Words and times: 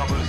I'll. 0.00 0.24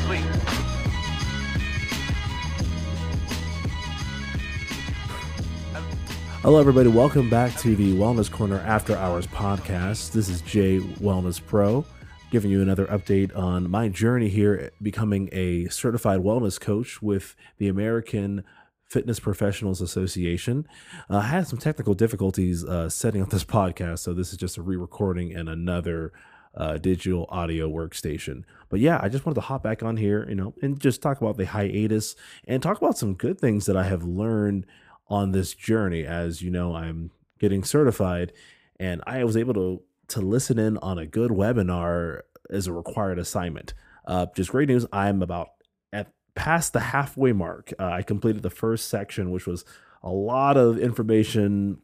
Hello, 6.45 6.59
everybody. 6.59 6.89
Welcome 6.89 7.27
back 7.27 7.57
to 7.61 7.75
the 7.75 7.95
Wellness 7.95 8.31
Corner 8.31 8.59
After 8.59 8.95
Hours 8.95 9.25
podcast. 9.25 10.11
This 10.11 10.29
is 10.29 10.41
Jay 10.41 10.77
Wellness 10.77 11.43
Pro, 11.43 11.83
giving 12.29 12.51
you 12.51 12.61
another 12.61 12.85
update 12.85 13.35
on 13.35 13.67
my 13.67 13.89
journey 13.89 14.29
here 14.29 14.69
becoming 14.79 15.27
a 15.31 15.67
certified 15.69 16.19
wellness 16.19 16.61
coach 16.61 17.01
with 17.01 17.35
the 17.57 17.67
American 17.67 18.43
Fitness 18.83 19.19
Professionals 19.19 19.81
Association. 19.81 20.67
Uh, 21.09 21.17
I 21.17 21.23
had 21.23 21.47
some 21.47 21.57
technical 21.57 21.95
difficulties 21.95 22.63
uh, 22.63 22.89
setting 22.89 23.23
up 23.23 23.31
this 23.31 23.43
podcast, 23.43 23.99
so 23.99 24.13
this 24.13 24.31
is 24.31 24.37
just 24.37 24.57
a 24.57 24.61
re 24.61 24.75
recording 24.75 25.35
and 25.35 25.49
another 25.49 26.13
uh, 26.55 26.77
digital 26.77 27.25
audio 27.29 27.69
workstation. 27.69 28.43
But 28.69 28.79
yeah, 28.79 28.99
I 29.01 29.09
just 29.09 29.25
wanted 29.25 29.35
to 29.35 29.41
hop 29.41 29.63
back 29.63 29.83
on 29.83 29.97
here, 29.97 30.25
you 30.27 30.35
know, 30.35 30.53
and 30.61 30.79
just 30.79 31.01
talk 31.01 31.21
about 31.21 31.37
the 31.37 31.45
hiatus 31.45 32.15
and 32.47 32.63
talk 32.63 32.77
about 32.77 32.97
some 32.97 33.13
good 33.13 33.39
things 33.39 33.65
that 33.65 33.77
I 33.77 33.83
have 33.83 34.03
learned 34.03 34.65
on 35.07 35.31
this 35.31 35.53
journey. 35.53 36.05
As 36.05 36.41
you 36.41 36.49
know, 36.49 36.75
I'm 36.75 37.11
getting 37.39 37.63
certified, 37.63 38.31
and 38.79 39.01
I 39.05 39.23
was 39.23 39.37
able 39.37 39.53
to 39.55 39.81
to 40.07 40.21
listen 40.21 40.59
in 40.59 40.77
on 40.77 40.99
a 40.99 41.05
good 41.05 41.31
webinar 41.31 42.21
as 42.49 42.67
a 42.67 42.73
required 42.73 43.19
assignment. 43.19 43.73
Uh, 44.05 44.27
just 44.35 44.51
great 44.51 44.69
news. 44.69 44.85
I'm 44.93 45.21
about 45.21 45.49
at 45.91 46.13
past 46.35 46.73
the 46.73 46.79
halfway 46.79 47.33
mark. 47.33 47.73
Uh, 47.79 47.87
I 47.87 48.03
completed 48.03 48.43
the 48.43 48.49
first 48.49 48.87
section, 48.87 49.31
which 49.31 49.47
was 49.47 49.65
a 50.03 50.11
lot 50.11 50.57
of 50.57 50.77
information, 50.77 51.79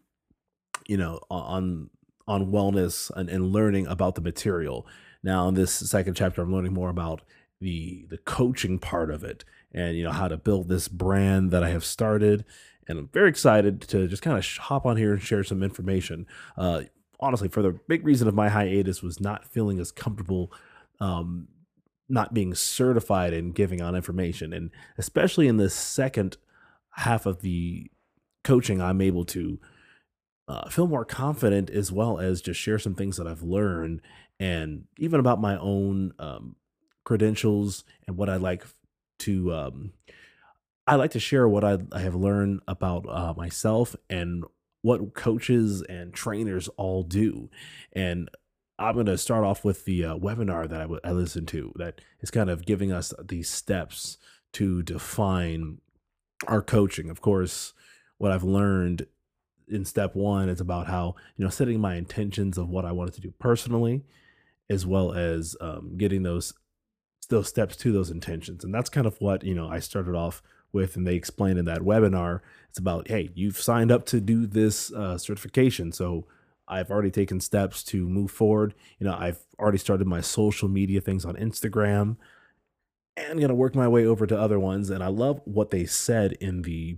you 0.88 0.98
know, 0.98 1.20
on 1.30 1.90
on 2.28 2.52
wellness 2.52 3.12
and, 3.16 3.30
and 3.30 3.52
learning 3.52 3.88
about 3.88 4.16
the 4.16 4.22
material. 4.22 4.86
Now, 5.24 5.48
in 5.48 5.56
this 5.56 5.72
second 5.72 6.16
chapter, 6.16 6.42
I'm 6.42 6.54
learning 6.54 6.74
more 6.74 6.90
about 6.90 7.22
the 7.60 8.06
the 8.10 8.18
coaching 8.18 8.80
part 8.80 9.12
of 9.12 9.24
it, 9.24 9.44
and 9.72 9.96
you 9.96 10.04
know 10.04 10.12
how 10.12 10.28
to 10.28 10.38
build 10.38 10.68
this 10.68 10.88
brand 10.88 11.52
that 11.52 11.64
I 11.64 11.70
have 11.70 11.86
started. 11.86 12.44
And 12.88 12.98
I'm 12.98 13.10
very 13.10 13.30
excited 13.30 13.82
to 13.82 14.08
just 14.08 14.24
kind 14.24 14.38
of 14.38 14.46
hop 14.58 14.86
on 14.86 14.98
here 14.98 15.14
and 15.14 15.22
share 15.22 15.44
some 15.44 15.62
information. 15.62 16.26
Uh, 16.58 16.84
honestly, 17.20 17.48
for 17.48 17.62
the 17.62 17.80
big 17.88 18.06
reason 18.06 18.28
of 18.28 18.34
my 18.34 18.50
hiatus 18.50 19.04
was 19.04 19.22
not 19.22 19.46
feeling 19.46 19.80
as 19.80 19.92
comfortable 19.92 20.52
um, 21.00 21.48
not 22.12 22.34
being 22.34 22.54
certified 22.54 23.34
and 23.34 23.56
giving 23.56 23.82
out 23.82 23.96
information. 23.96 24.54
And 24.54 24.70
especially 24.98 25.48
in 25.48 25.58
the 25.58 25.70
second 25.70 26.38
half 26.92 27.26
of 27.26 27.42
the 27.42 27.90
coaching, 28.44 28.82
I'm 28.82 29.02
able 29.02 29.26
to 29.26 29.60
uh, 30.52 30.68
feel 30.70 30.88
more 30.88 31.06
confident 31.06 31.70
as 31.70 31.94
well 31.94 32.20
as 32.20 32.42
just 32.42 32.60
share 32.60 32.78
some 32.78 32.94
things 32.94 33.16
that 33.16 33.26
I've 33.26 33.42
learned 33.42 34.02
and 34.38 34.84
even 34.98 35.20
about 35.22 35.40
my 35.40 35.58
own 35.58 36.14
um, 36.20 36.58
credentials 37.06 37.86
and 38.06 38.18
what 38.18 38.30
I 38.30 38.36
like 38.36 38.66
to. 39.20 39.54
Um, 39.54 39.94
I 40.86 40.96
like 40.96 41.12
to 41.12 41.20
share 41.20 41.48
what 41.48 41.64
I, 41.64 41.78
I 41.94 42.02
have 42.02 42.16
learned 42.16 42.60
about 42.68 43.06
uh, 43.08 43.34
myself 43.38 43.96
and 44.10 44.44
what 44.82 45.14
coaches 45.14 45.84
and 45.84 46.14
trainers 46.14 46.68
all 46.76 47.04
do. 47.04 47.50
And 47.94 48.30
I'm 48.78 48.96
going 48.96 49.06
to 49.06 49.18
start 49.18 49.46
off 49.46 49.64
with 49.64 49.86
the 49.86 50.04
uh, 50.04 50.16
webinar 50.16 50.68
that 50.68 50.80
I, 50.80 50.84
w- 50.84 51.00
I 51.04 51.12
listened 51.12 51.48
to 51.50 51.72
that 51.78 52.02
is 52.20 52.32
kind 52.32 52.50
of 52.50 52.66
giving 52.66 52.92
us 52.92 53.14
these 53.24 53.50
steps 53.50 54.18
to 54.54 54.84
define 54.84 55.78
our 56.48 56.62
coaching. 56.62 57.10
Of 57.10 57.22
course, 57.22 57.74
what 58.18 58.32
I've 58.32 58.44
learned 58.44 59.06
in 59.72 59.86
step 59.86 60.16
one 60.16 60.50
it's 60.50 60.62
about 60.62 60.88
how, 60.88 61.16
you 61.38 61.44
know, 61.44 61.50
setting 61.50 61.80
my 61.80 61.96
intentions 61.96 62.58
of 62.58 62.70
what 62.70 62.86
I 62.86 62.92
wanted 62.92 63.14
to 63.16 63.22
do 63.22 63.34
personally, 63.40 64.04
as 64.70 64.86
well 64.86 65.14
as 65.14 65.56
um, 65.62 65.98
getting 65.98 66.24
those 66.24 66.54
those 67.30 67.48
steps 67.48 67.76
to 67.78 67.92
those 67.92 68.12
intentions. 68.12 68.64
And 68.64 68.74
that's 68.74 68.90
kind 68.90 69.08
of 69.08 69.20
what, 69.22 69.44
you 69.44 69.56
know, 69.56 69.68
I 69.70 69.80
started 69.80 70.16
off 70.16 70.44
with 70.74 70.96
and 70.96 71.08
they 71.08 71.16
explained 71.16 71.60
in 71.60 71.66
that 71.66 71.82
webinar. 71.82 72.42
It's 72.70 72.80
about, 72.80 73.08
hey, 73.08 73.32
you've 73.34 73.60
signed 73.60 73.92
up 73.92 74.06
to 74.08 74.20
do 74.20 74.46
this 74.46 74.92
uh, 74.92 75.18
certification. 75.18 75.92
So 75.92 76.28
I've 76.68 76.92
already 76.92 77.12
taken 77.12 77.40
steps 77.40 77.84
to 77.86 78.08
move 78.08 78.32
forward. 78.32 78.74
You 79.00 79.08
know, 79.08 79.16
I've 79.18 79.40
already 79.60 79.78
started 79.78 80.08
my 80.08 80.22
social 80.22 80.70
media 80.70 81.02
things 81.02 81.26
on 81.26 81.36
Instagram 81.36 82.18
and 83.18 83.40
going 83.40 83.50
to 83.50 83.56
work 83.56 83.76
my 83.76 83.88
way 83.88 84.06
over 84.06 84.26
to 84.26 84.40
other 84.40 84.60
ones. 84.60 84.90
And 84.90 85.04
I 85.04 85.08
love 85.08 85.42
what 85.46 85.72
they 85.72 85.86
said 85.86 86.34
in 86.34 86.62
the 86.62 86.98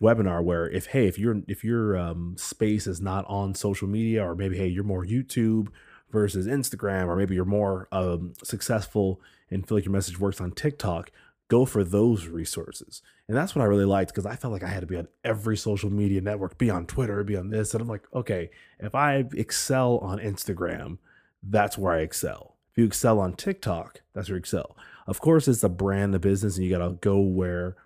webinar 0.00 0.42
where 0.42 0.68
if 0.70 0.86
hey 0.86 1.06
if 1.06 1.18
your 1.18 1.42
if 1.46 1.62
your 1.62 1.96
um, 1.96 2.34
space 2.36 2.86
is 2.86 3.00
not 3.00 3.24
on 3.28 3.54
social 3.54 3.88
media 3.88 4.24
or 4.24 4.34
maybe 4.34 4.56
hey 4.56 4.66
you're 4.66 4.84
more 4.84 5.04
youtube 5.04 5.68
versus 6.10 6.46
instagram 6.46 7.06
or 7.06 7.16
maybe 7.16 7.34
you're 7.34 7.44
more 7.44 7.88
um, 7.92 8.32
successful 8.42 9.20
and 9.50 9.66
feel 9.66 9.78
like 9.78 9.84
your 9.84 9.92
message 9.92 10.18
works 10.18 10.40
on 10.40 10.50
tiktok 10.50 11.10
go 11.52 11.66
for 11.66 11.84
those 11.84 12.28
resources. 12.28 13.02
And 13.28 13.36
that's 13.36 13.54
what 13.54 13.60
i 13.60 13.66
really 13.66 13.84
liked 13.84 14.10
because 14.10 14.24
i 14.24 14.36
felt 14.36 14.52
like 14.52 14.62
i 14.62 14.68
had 14.68 14.80
to 14.80 14.86
be 14.86 14.96
on 14.96 15.08
every 15.22 15.56
social 15.56 15.90
media 15.90 16.22
network 16.22 16.56
be 16.56 16.70
on 16.70 16.86
twitter 16.86 17.22
be 17.24 17.36
on 17.36 17.50
this 17.50 17.74
and 17.74 17.82
i'm 17.82 17.88
like 17.88 18.06
okay 18.14 18.50
if 18.80 18.94
i 18.94 19.24
excel 19.34 19.98
on 19.98 20.18
instagram 20.18 20.96
that's 21.42 21.76
where 21.76 21.92
i 21.92 21.98
excel. 21.98 22.56
If 22.70 22.78
you 22.78 22.84
excel 22.86 23.20
on 23.20 23.34
tiktok 23.34 24.00
that's 24.14 24.28
where 24.28 24.36
you 24.36 24.40
excel. 24.40 24.76
Of 25.06 25.20
course 25.20 25.46
it's 25.46 25.62
a 25.62 25.68
brand 25.68 26.14
of 26.14 26.22
business 26.22 26.56
and 26.56 26.64
you 26.64 26.76
got 26.76 26.86
to 26.86 26.94
go 26.94 27.20
where 27.20 27.76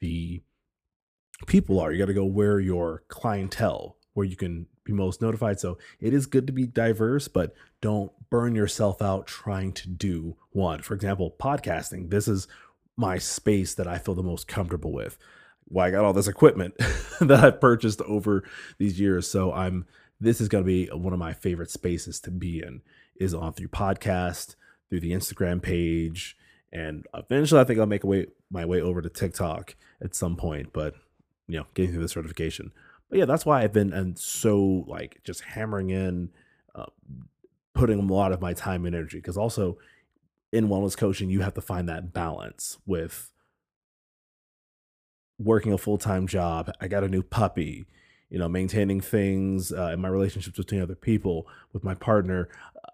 the 0.00 0.42
people 1.46 1.80
are. 1.80 1.92
You 1.92 1.98
got 1.98 2.06
to 2.06 2.14
go 2.14 2.24
where 2.24 2.60
your 2.60 3.02
clientele, 3.08 3.96
where 4.14 4.26
you 4.26 4.36
can 4.36 4.66
be 4.84 4.92
most 4.92 5.22
notified. 5.22 5.60
So 5.60 5.78
it 6.00 6.12
is 6.14 6.26
good 6.26 6.46
to 6.46 6.52
be 6.52 6.66
diverse, 6.66 7.28
but 7.28 7.54
don't 7.80 8.12
burn 8.30 8.54
yourself 8.54 9.02
out 9.02 9.26
trying 9.26 9.72
to 9.72 9.88
do 9.88 10.36
one. 10.50 10.82
For 10.82 10.94
example, 10.94 11.34
podcasting. 11.38 12.10
This 12.10 12.28
is 12.28 12.46
my 12.96 13.18
space 13.18 13.74
that 13.74 13.88
I 13.88 13.98
feel 13.98 14.14
the 14.14 14.22
most 14.22 14.46
comfortable 14.46 14.92
with. 14.92 15.18
Well, 15.68 15.86
I 15.86 15.90
got 15.90 16.04
all 16.04 16.12
this 16.12 16.28
equipment 16.28 16.74
that 17.20 17.44
I've 17.44 17.60
purchased 17.60 18.00
over 18.02 18.44
these 18.78 19.00
years. 19.00 19.28
So 19.28 19.52
I'm 19.52 19.86
this 20.20 20.40
is 20.40 20.48
going 20.48 20.62
to 20.62 20.66
be 20.66 20.86
one 20.86 21.12
of 21.12 21.18
my 21.18 21.32
favorite 21.32 21.70
spaces 21.70 22.20
to 22.20 22.30
be 22.30 22.62
in 22.62 22.82
is 23.16 23.34
on 23.34 23.52
through 23.52 23.68
podcast, 23.68 24.54
through 24.88 25.00
the 25.00 25.12
Instagram 25.12 25.60
page, 25.60 26.36
and 26.72 27.06
eventually 27.14 27.60
I 27.60 27.64
think 27.64 27.78
I'll 27.78 27.86
make 27.86 28.04
a 28.04 28.08
way 28.08 28.26
my 28.50 28.64
way 28.64 28.80
over 28.80 29.00
to 29.02 29.08
TikTok 29.08 29.76
at 30.02 30.14
some 30.14 30.36
point, 30.36 30.72
but 30.72 30.94
you 31.46 31.58
know, 31.58 31.66
getting 31.74 31.92
through 31.92 32.02
the 32.02 32.08
certification. 32.08 32.72
But 33.10 33.18
yeah, 33.18 33.24
that's 33.26 33.46
why 33.46 33.62
I've 33.62 33.72
been 33.72 33.92
and 33.92 34.18
so 34.18 34.84
like 34.86 35.20
just 35.24 35.42
hammering 35.42 35.90
in, 35.90 36.30
uh, 36.74 36.86
putting 37.74 37.98
a 37.98 38.12
lot 38.12 38.32
of 38.32 38.40
my 38.40 38.52
time 38.52 38.84
and 38.86 38.94
energy. 38.94 39.18
Because 39.18 39.36
also 39.36 39.78
in 40.52 40.68
wellness 40.68 40.96
coaching, 40.96 41.30
you 41.30 41.40
have 41.40 41.54
to 41.54 41.60
find 41.60 41.88
that 41.88 42.12
balance 42.12 42.78
with 42.86 43.32
working 45.38 45.72
a 45.72 45.78
full 45.78 45.98
time 45.98 46.26
job. 46.26 46.70
I 46.80 46.88
got 46.88 47.04
a 47.04 47.08
new 47.08 47.22
puppy, 47.22 47.86
you 48.30 48.38
know, 48.38 48.48
maintaining 48.48 49.00
things 49.00 49.72
uh, 49.72 49.90
in 49.92 50.00
my 50.00 50.08
relationships 50.08 50.56
between 50.56 50.80
other 50.80 50.94
people, 50.94 51.46
with 51.72 51.84
my 51.84 51.94
partner, 51.94 52.48
uh, 52.76 52.90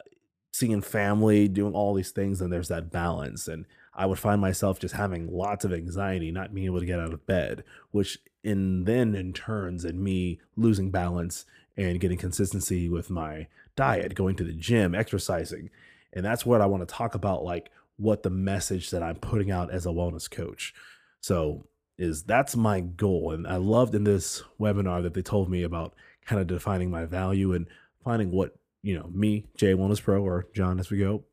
seeing 0.52 0.80
family, 0.80 1.48
doing 1.48 1.74
all 1.74 1.94
these 1.94 2.10
things, 2.10 2.40
and 2.40 2.52
there's 2.52 2.68
that 2.68 2.90
balance. 2.90 3.46
And 3.46 3.66
I 4.00 4.06
would 4.06 4.18
find 4.18 4.40
myself 4.40 4.78
just 4.78 4.94
having 4.94 5.30
lots 5.30 5.62
of 5.62 5.74
anxiety, 5.74 6.32
not 6.32 6.54
being 6.54 6.64
able 6.64 6.80
to 6.80 6.86
get 6.86 6.98
out 6.98 7.12
of 7.12 7.26
bed, 7.26 7.64
which 7.90 8.18
in 8.42 8.84
then 8.84 9.14
in 9.14 9.34
turns 9.34 9.84
and 9.84 10.02
me 10.02 10.40
losing 10.56 10.90
balance 10.90 11.44
and 11.76 12.00
getting 12.00 12.16
consistency 12.16 12.88
with 12.88 13.10
my 13.10 13.46
diet, 13.76 14.14
going 14.14 14.36
to 14.36 14.44
the 14.44 14.54
gym, 14.54 14.94
exercising. 14.94 15.68
And 16.14 16.24
that's 16.24 16.46
what 16.46 16.62
I 16.62 16.66
want 16.66 16.80
to 16.88 16.94
talk 16.94 17.14
about 17.14 17.44
like 17.44 17.70
what 17.98 18.22
the 18.22 18.30
message 18.30 18.88
that 18.88 19.02
I'm 19.02 19.16
putting 19.16 19.50
out 19.50 19.70
as 19.70 19.84
a 19.84 19.90
wellness 19.90 20.30
coach. 20.30 20.72
So 21.20 21.66
is 21.98 22.22
that's 22.22 22.56
my 22.56 22.80
goal 22.80 23.32
and 23.32 23.46
I 23.46 23.56
loved 23.56 23.94
in 23.94 24.04
this 24.04 24.42
webinar 24.58 25.02
that 25.02 25.12
they 25.12 25.20
told 25.20 25.50
me 25.50 25.62
about 25.62 25.92
kind 26.24 26.40
of 26.40 26.46
defining 26.46 26.90
my 26.90 27.04
value 27.04 27.52
and 27.52 27.66
finding 28.02 28.30
what, 28.30 28.54
you 28.82 28.98
know, 28.98 29.10
me, 29.12 29.44
Jay 29.58 29.74
Wellness 29.74 30.02
Pro 30.02 30.22
or 30.22 30.46
John 30.54 30.80
as 30.80 30.88
we 30.88 30.96
go. 30.96 31.24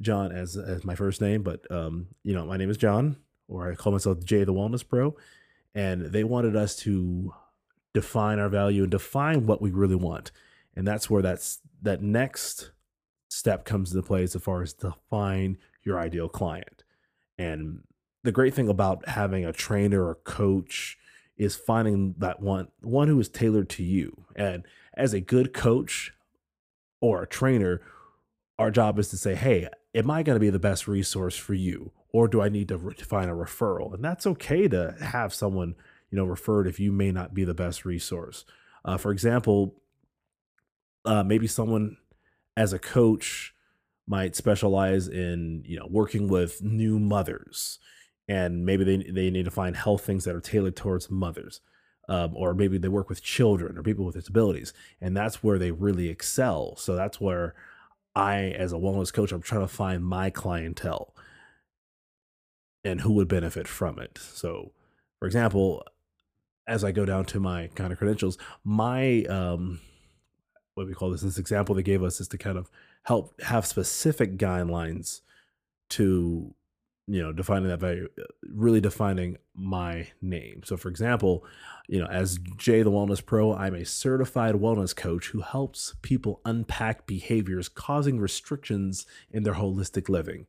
John 0.00 0.32
as 0.32 0.56
as 0.56 0.84
my 0.84 0.94
first 0.94 1.20
name, 1.20 1.42
but 1.42 1.70
um, 1.70 2.08
you 2.22 2.34
know, 2.34 2.44
my 2.46 2.56
name 2.56 2.70
is 2.70 2.76
John 2.76 3.16
or 3.48 3.70
I 3.70 3.74
call 3.74 3.92
myself 3.92 4.24
Jay 4.24 4.44
the 4.44 4.52
Wellness 4.52 4.86
Pro 4.86 5.16
and 5.74 6.06
they 6.06 6.24
wanted 6.24 6.56
us 6.56 6.76
to 6.76 7.32
define 7.94 8.38
our 8.38 8.48
value 8.48 8.82
and 8.82 8.90
define 8.90 9.46
what 9.46 9.62
we 9.62 9.70
really 9.70 9.94
want 9.94 10.30
and 10.76 10.86
that's 10.86 11.08
where 11.08 11.22
that's 11.22 11.60
that 11.82 12.02
next 12.02 12.70
step 13.28 13.64
comes 13.64 13.92
into 13.92 14.06
play 14.06 14.22
as 14.22 14.34
far 14.36 14.62
as 14.62 14.72
define 14.74 15.58
your 15.82 15.98
ideal 15.98 16.28
client. 16.28 16.84
And 17.38 17.80
the 18.22 18.32
great 18.32 18.54
thing 18.54 18.68
about 18.68 19.08
having 19.08 19.44
a 19.44 19.52
trainer 19.52 20.06
or 20.06 20.16
coach 20.16 20.98
is 21.36 21.56
finding 21.56 22.14
that 22.18 22.40
one 22.40 22.68
one 22.82 23.08
who 23.08 23.18
is 23.18 23.28
tailored 23.28 23.70
to 23.70 23.82
you. 23.82 24.24
And 24.36 24.64
as 24.94 25.14
a 25.14 25.20
good 25.20 25.52
coach 25.52 26.12
or 27.00 27.22
a 27.22 27.26
trainer 27.26 27.80
our 28.58 28.70
job 28.70 28.98
is 28.98 29.08
to 29.08 29.16
say 29.16 29.34
hey 29.34 29.68
am 29.94 30.10
i 30.10 30.22
going 30.22 30.36
to 30.36 30.40
be 30.40 30.50
the 30.50 30.58
best 30.58 30.88
resource 30.88 31.36
for 31.36 31.54
you 31.54 31.92
or 32.16 32.28
do 32.28 32.40
I 32.40 32.48
need 32.48 32.68
to, 32.68 32.78
re- 32.78 32.94
find 32.94 33.30
a 33.30 33.34
referral? 33.34 33.92
And 33.92 34.02
that's 34.02 34.26
okay 34.26 34.68
to 34.68 34.94
have 35.02 35.34
someone, 35.34 35.74
you 36.10 36.16
know, 36.16 36.24
referred 36.24 36.66
if 36.66 36.80
you 36.80 36.90
may 36.90 37.12
not 37.12 37.34
be 37.34 37.44
the 37.44 37.52
best 37.52 37.84
resource. 37.84 38.46
Uh, 38.86 38.96
for 38.96 39.12
example, 39.12 39.74
uh, 41.04 41.22
maybe 41.22 41.46
someone 41.46 41.98
as 42.56 42.72
a 42.72 42.78
coach 42.78 43.54
might 44.06 44.34
specialize 44.34 45.08
in 45.08 45.62
you 45.66 45.78
know 45.78 45.86
working 45.90 46.26
with 46.28 46.62
new 46.62 46.98
mothers 46.98 47.80
and 48.28 48.64
maybe 48.64 48.82
they, 48.84 48.96
they 49.10 49.30
need 49.30 49.44
to 49.44 49.50
find 49.50 49.76
health 49.76 50.04
things 50.06 50.24
that 50.24 50.34
are 50.34 50.40
tailored 50.40 50.76
towards 50.76 51.10
mothers 51.10 51.60
um, 52.08 52.32
or 52.34 52.54
maybe 52.54 52.78
they 52.78 52.88
work 52.88 53.08
with 53.08 53.22
children 53.22 53.76
or 53.76 53.82
people 53.82 54.04
with 54.04 54.14
disabilities 54.14 54.72
and 55.00 55.16
that's 55.16 55.42
where 55.42 55.58
they 55.58 55.72
really 55.72 56.08
excel 56.08 56.76
so 56.76 56.94
that's 56.94 57.20
where 57.20 57.54
i 58.16 58.46
as 58.58 58.72
a 58.72 58.76
wellness 58.76 59.12
coach 59.12 59.30
i'm 59.30 59.42
trying 59.42 59.60
to 59.60 59.68
find 59.68 60.04
my 60.04 60.28
clientele 60.30 61.14
and 62.84 63.00
who 63.00 63.12
would 63.12 63.28
benefit 63.28 63.68
from 63.68 63.98
it. 63.98 64.18
So 64.18 64.72
for 65.20 65.26
example 65.26 65.84
as 66.66 66.82
i 66.82 66.90
go 66.90 67.04
down 67.04 67.24
to 67.26 67.38
my 67.38 67.68
kind 67.76 67.92
of 67.92 67.98
credentials 67.98 68.38
my 68.64 69.22
um 69.24 69.80
what 70.76 70.86
we 70.86 70.92
call 70.92 71.10
this? 71.10 71.22
This 71.22 71.38
example 71.38 71.74
they 71.74 71.82
gave 71.82 72.02
us 72.02 72.20
is 72.20 72.28
to 72.28 72.38
kind 72.38 72.58
of 72.58 72.70
help 73.04 73.40
have 73.40 73.64
specific 73.66 74.36
guidelines 74.36 75.22
to 75.88 76.54
you 77.06 77.22
know 77.22 77.32
defining 77.32 77.68
that 77.68 77.80
value 77.80 78.08
uh, 78.18 78.24
really 78.52 78.80
defining 78.80 79.36
my 79.54 80.08
name. 80.20 80.62
So 80.64 80.76
for 80.76 80.88
example 80.88 81.44
you 81.88 82.00
know 82.00 82.06
as 82.06 82.38
jay 82.56 82.82
the 82.82 82.90
wellness 82.90 83.24
pro 83.24 83.54
i'm 83.54 83.74
a 83.74 83.84
certified 83.84 84.56
wellness 84.56 84.94
coach 84.94 85.28
who 85.28 85.40
helps 85.40 85.94
people 86.02 86.40
unpack 86.44 87.06
behaviors 87.06 87.68
causing 87.68 88.18
restrictions 88.18 89.06
in 89.30 89.44
their 89.44 89.54
holistic 89.54 90.08
living. 90.08 90.46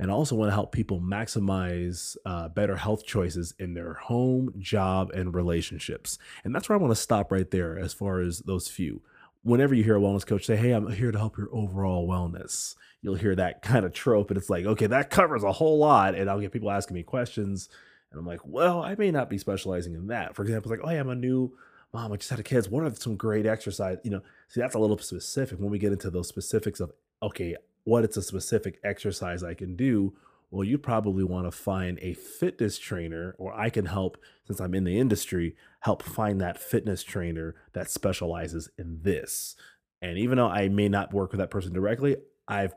And 0.00 0.10
I 0.12 0.14
also 0.14 0.36
want 0.36 0.48
to 0.50 0.54
help 0.54 0.70
people 0.70 1.00
maximize 1.00 2.16
uh, 2.24 2.48
better 2.48 2.76
health 2.76 3.04
choices 3.04 3.52
in 3.58 3.74
their 3.74 3.94
home, 3.94 4.54
job, 4.58 5.10
and 5.10 5.34
relationships. 5.34 6.18
And 6.44 6.54
that's 6.54 6.68
where 6.68 6.78
I 6.78 6.80
want 6.80 6.92
to 6.92 7.00
stop 7.00 7.32
right 7.32 7.50
there 7.50 7.76
as 7.76 7.92
far 7.92 8.20
as 8.20 8.38
those 8.40 8.68
few 8.68 9.02
whenever 9.42 9.74
you 9.74 9.84
hear 9.84 9.96
a 9.96 10.00
wellness 10.00 10.26
coach 10.26 10.46
say, 10.46 10.56
Hey, 10.56 10.72
I'm 10.72 10.90
here 10.90 11.12
to 11.12 11.18
help 11.18 11.38
your 11.38 11.48
overall 11.52 12.08
wellness, 12.08 12.74
you'll 13.02 13.14
hear 13.14 13.34
that 13.36 13.62
kind 13.62 13.84
of 13.84 13.92
trope. 13.92 14.30
And 14.30 14.38
it's 14.38 14.50
like, 14.50 14.64
okay, 14.64 14.86
that 14.86 15.10
covers 15.10 15.44
a 15.44 15.52
whole 15.52 15.78
lot. 15.78 16.14
And 16.14 16.28
I'll 16.28 16.40
get 16.40 16.52
people 16.52 16.70
asking 16.70 16.94
me 16.94 17.02
questions. 17.02 17.68
And 18.10 18.18
I'm 18.18 18.26
like, 18.26 18.40
well, 18.44 18.82
I 18.82 18.94
may 18.94 19.10
not 19.10 19.30
be 19.30 19.38
specializing 19.38 19.94
in 19.94 20.08
that. 20.08 20.34
For 20.34 20.42
example, 20.42 20.70
like, 20.70 20.80
oh, 20.82 20.90
yeah, 20.90 21.00
I'm 21.00 21.10
a 21.10 21.14
new 21.14 21.52
mom. 21.92 22.12
I 22.12 22.16
just 22.16 22.30
had 22.30 22.40
a 22.40 22.44
kid. 22.44 22.66
What 22.70 22.84
are 22.84 22.94
some 22.94 23.16
great 23.16 23.46
exercise? 23.46 23.98
You 24.02 24.10
know, 24.10 24.22
see, 24.48 24.60
that's 24.60 24.74
a 24.74 24.78
little 24.78 24.98
specific 24.98 25.58
when 25.58 25.70
we 25.70 25.78
get 25.78 25.92
into 25.92 26.10
those 26.10 26.28
specifics 26.28 26.80
of, 26.80 26.92
okay, 27.22 27.56
what 27.84 28.04
it's 28.04 28.16
a 28.16 28.22
specific 28.22 28.78
exercise 28.84 29.42
I 29.42 29.54
can 29.54 29.76
do 29.76 30.14
well, 30.50 30.64
you 30.64 30.78
probably 30.78 31.24
want 31.24 31.46
to 31.46 31.50
find 31.50 31.98
a 32.00 32.14
fitness 32.14 32.78
trainer, 32.78 33.34
or 33.38 33.52
I 33.52 33.68
can 33.68 33.86
help, 33.86 34.16
since 34.46 34.60
I'm 34.60 34.74
in 34.74 34.84
the 34.84 34.98
industry, 34.98 35.56
help 35.80 36.02
find 36.02 36.40
that 36.40 36.58
fitness 36.58 37.02
trainer 37.02 37.54
that 37.74 37.90
specializes 37.90 38.70
in 38.78 39.00
this. 39.02 39.56
And 40.00 40.16
even 40.16 40.38
though 40.38 40.48
I 40.48 40.68
may 40.68 40.88
not 40.88 41.12
work 41.12 41.32
with 41.32 41.40
that 41.40 41.50
person 41.50 41.72
directly, 41.72 42.16
I've, 42.46 42.74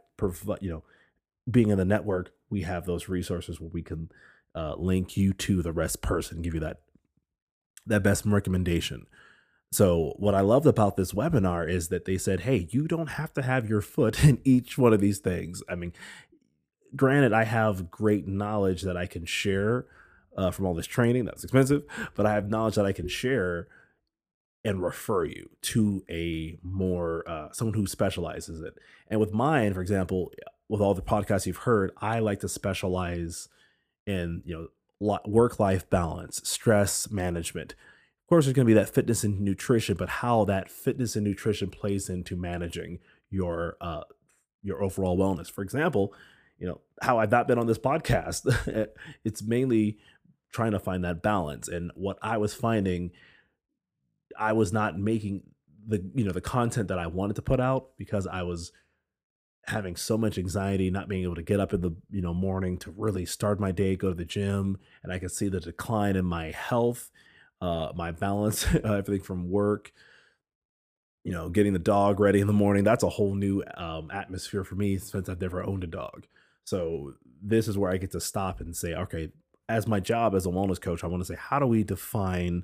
you 0.59 0.69
know, 0.69 0.83
being 1.49 1.69
in 1.69 1.77
the 1.77 1.85
network, 1.85 2.31
we 2.49 2.63
have 2.63 2.85
those 2.85 3.07
resources 3.07 3.59
where 3.59 3.69
we 3.69 3.83
can 3.83 4.11
uh, 4.53 4.75
link 4.75 5.15
you 5.15 5.33
to 5.33 5.61
the 5.61 5.71
rest 5.71 6.01
person, 6.01 6.41
give 6.41 6.53
you 6.53 6.59
that 6.59 6.81
that 7.87 8.03
best 8.03 8.25
recommendation. 8.25 9.07
So 9.71 10.13
what 10.17 10.35
I 10.35 10.41
loved 10.41 10.67
about 10.67 10.97
this 10.97 11.13
webinar 11.13 11.67
is 11.67 11.87
that 11.87 12.05
they 12.05 12.17
said, 12.17 12.41
"Hey, 12.41 12.67
you 12.69 12.87
don't 12.87 13.11
have 13.11 13.33
to 13.33 13.41
have 13.41 13.69
your 13.69 13.81
foot 13.81 14.23
in 14.23 14.39
each 14.43 14.77
one 14.77 14.93
of 14.93 15.01
these 15.01 15.19
things. 15.19 15.63
I 15.69 15.75
mean, 15.75 15.93
granted, 16.95 17.33
I 17.33 17.43
have 17.43 17.91
great 17.91 18.27
knowledge 18.27 18.81
that 18.83 18.97
I 18.97 19.05
can 19.05 19.25
share 19.25 19.85
uh, 20.37 20.51
from 20.51 20.65
all 20.65 20.73
this 20.73 20.87
training. 20.87 21.25
That's 21.25 21.43
expensive, 21.43 21.83
but 22.15 22.25
I 22.25 22.33
have 22.33 22.49
knowledge 22.49 22.75
that 22.75 22.85
I 22.85 22.93
can 22.93 23.07
share 23.07 23.67
and 24.63 24.81
refer 24.81 25.25
you 25.25 25.49
to 25.61 26.03
a 26.09 26.57
more 26.63 27.27
uh, 27.27 27.51
someone 27.51 27.73
who 27.73 27.87
specializes 27.87 28.61
it. 28.61 28.75
And 29.07 29.19
with 29.19 29.33
mine, 29.33 29.73
for 29.73 29.81
example, 29.81 30.31
with 30.69 30.81
all 30.81 30.93
the 30.93 31.01
podcasts 31.01 31.45
you've 31.45 31.57
heard, 31.57 31.91
I 31.97 32.19
like 32.19 32.39
to 32.41 32.49
specialize 32.49 33.49
in 34.05 34.41
you 34.45 34.69
know 34.99 35.19
work 35.25 35.59
life 35.59 35.89
balance, 35.89 36.41
stress 36.47 37.09
management. 37.09 37.71
Of 37.71 38.29
course, 38.29 38.45
there's 38.45 38.53
going 38.53 38.67
to 38.67 38.69
be 38.69 38.79
that 38.79 38.93
fitness 38.93 39.23
and 39.23 39.41
nutrition, 39.41 39.97
but 39.97 40.09
how 40.09 40.45
that 40.45 40.69
fitness 40.69 41.15
and 41.15 41.25
nutrition 41.25 41.69
plays 41.69 42.07
into 42.07 42.35
managing 42.35 42.99
your 43.29 43.77
uh, 43.81 44.03
your 44.61 44.83
overall 44.83 45.17
wellness. 45.17 45.51
For 45.51 45.63
example, 45.63 46.13
you 46.61 46.67
know 46.67 46.79
how 47.01 47.17
I've 47.17 47.31
not 47.31 47.47
been 47.47 47.57
on 47.57 47.65
this 47.65 47.79
podcast. 47.79 48.45
it's 49.25 49.41
mainly 49.41 49.97
trying 50.53 50.71
to 50.71 50.79
find 50.79 51.03
that 51.03 51.23
balance. 51.23 51.67
And 51.67 51.91
what 51.95 52.19
I 52.21 52.37
was 52.37 52.53
finding, 52.53 53.11
I 54.37 54.53
was 54.53 54.71
not 54.71 54.97
making 54.97 55.41
the 55.87 56.07
you 56.13 56.23
know 56.23 56.31
the 56.31 56.39
content 56.39 56.89
that 56.89 56.99
I 56.99 57.07
wanted 57.07 57.35
to 57.37 57.41
put 57.41 57.59
out 57.59 57.89
because 57.97 58.27
I 58.27 58.43
was 58.43 58.71
having 59.65 59.95
so 59.95 60.19
much 60.19 60.37
anxiety, 60.37 60.91
not 60.91 61.09
being 61.09 61.23
able 61.23 61.35
to 61.35 61.41
get 61.41 61.59
up 61.59 61.73
in 61.73 61.81
the 61.81 61.95
you 62.11 62.21
know 62.21 62.33
morning 62.33 62.77
to 62.77 62.93
really 62.95 63.25
start 63.25 63.59
my 63.59 63.71
day, 63.71 63.95
go 63.95 64.09
to 64.09 64.15
the 64.15 64.23
gym, 64.23 64.77
and 65.01 65.11
I 65.11 65.17
could 65.17 65.31
see 65.31 65.49
the 65.49 65.59
decline 65.59 66.15
in 66.15 66.25
my 66.25 66.51
health, 66.51 67.09
uh, 67.59 67.91
my 67.95 68.11
balance, 68.11 68.67
everything 68.83 69.21
from 69.21 69.49
work 69.49 69.91
you 71.23 71.31
know, 71.31 71.49
getting 71.49 71.71
the 71.71 71.77
dog 71.77 72.19
ready 72.19 72.41
in 72.41 72.47
the 72.47 72.53
morning. 72.53 72.83
That's 72.83 73.03
a 73.03 73.09
whole 73.09 73.35
new 73.35 73.63
um, 73.77 74.09
atmosphere 74.11 74.63
for 74.63 74.73
me 74.73 74.97
since 74.97 75.29
I've 75.29 75.39
never 75.39 75.63
owned 75.63 75.83
a 75.83 75.87
dog. 75.87 76.25
So 76.63 77.13
this 77.41 77.67
is 77.67 77.77
where 77.77 77.91
I 77.91 77.97
get 77.97 78.11
to 78.11 78.21
stop 78.21 78.61
and 78.61 78.75
say, 78.75 78.93
okay, 78.93 79.29
as 79.67 79.87
my 79.87 79.99
job 79.99 80.35
as 80.35 80.45
a 80.45 80.49
wellness 80.49 80.79
coach, 80.79 81.03
I 81.03 81.07
want 81.07 81.21
to 81.21 81.25
say, 81.25 81.37
how 81.39 81.59
do 81.59 81.65
we 81.65 81.83
define 81.83 82.63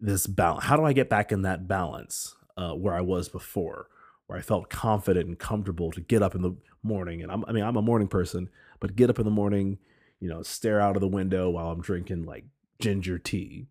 this 0.00 0.26
balance? 0.26 0.64
How 0.64 0.76
do 0.76 0.84
I 0.84 0.92
get 0.92 1.08
back 1.08 1.32
in 1.32 1.42
that 1.42 1.68
balance 1.68 2.34
uh, 2.56 2.72
where 2.72 2.94
I 2.94 3.02
was 3.02 3.28
before, 3.28 3.88
where 4.26 4.38
I 4.38 4.42
felt 4.42 4.70
confident 4.70 5.26
and 5.26 5.38
comfortable 5.38 5.90
to 5.92 6.00
get 6.00 6.22
up 6.22 6.34
in 6.34 6.42
the 6.42 6.56
morning? 6.82 7.22
And 7.22 7.30
I'm, 7.30 7.44
I 7.46 7.52
mean, 7.52 7.64
I'm 7.64 7.76
a 7.76 7.82
morning 7.82 8.08
person, 8.08 8.48
but 8.80 8.96
get 8.96 9.10
up 9.10 9.18
in 9.18 9.24
the 9.24 9.30
morning, 9.30 9.78
you 10.18 10.28
know, 10.28 10.42
stare 10.42 10.80
out 10.80 10.96
of 10.96 11.00
the 11.00 11.08
window 11.08 11.50
while 11.50 11.70
I'm 11.70 11.82
drinking 11.82 12.24
like 12.24 12.44
ginger 12.80 13.18
tea, 13.18 13.68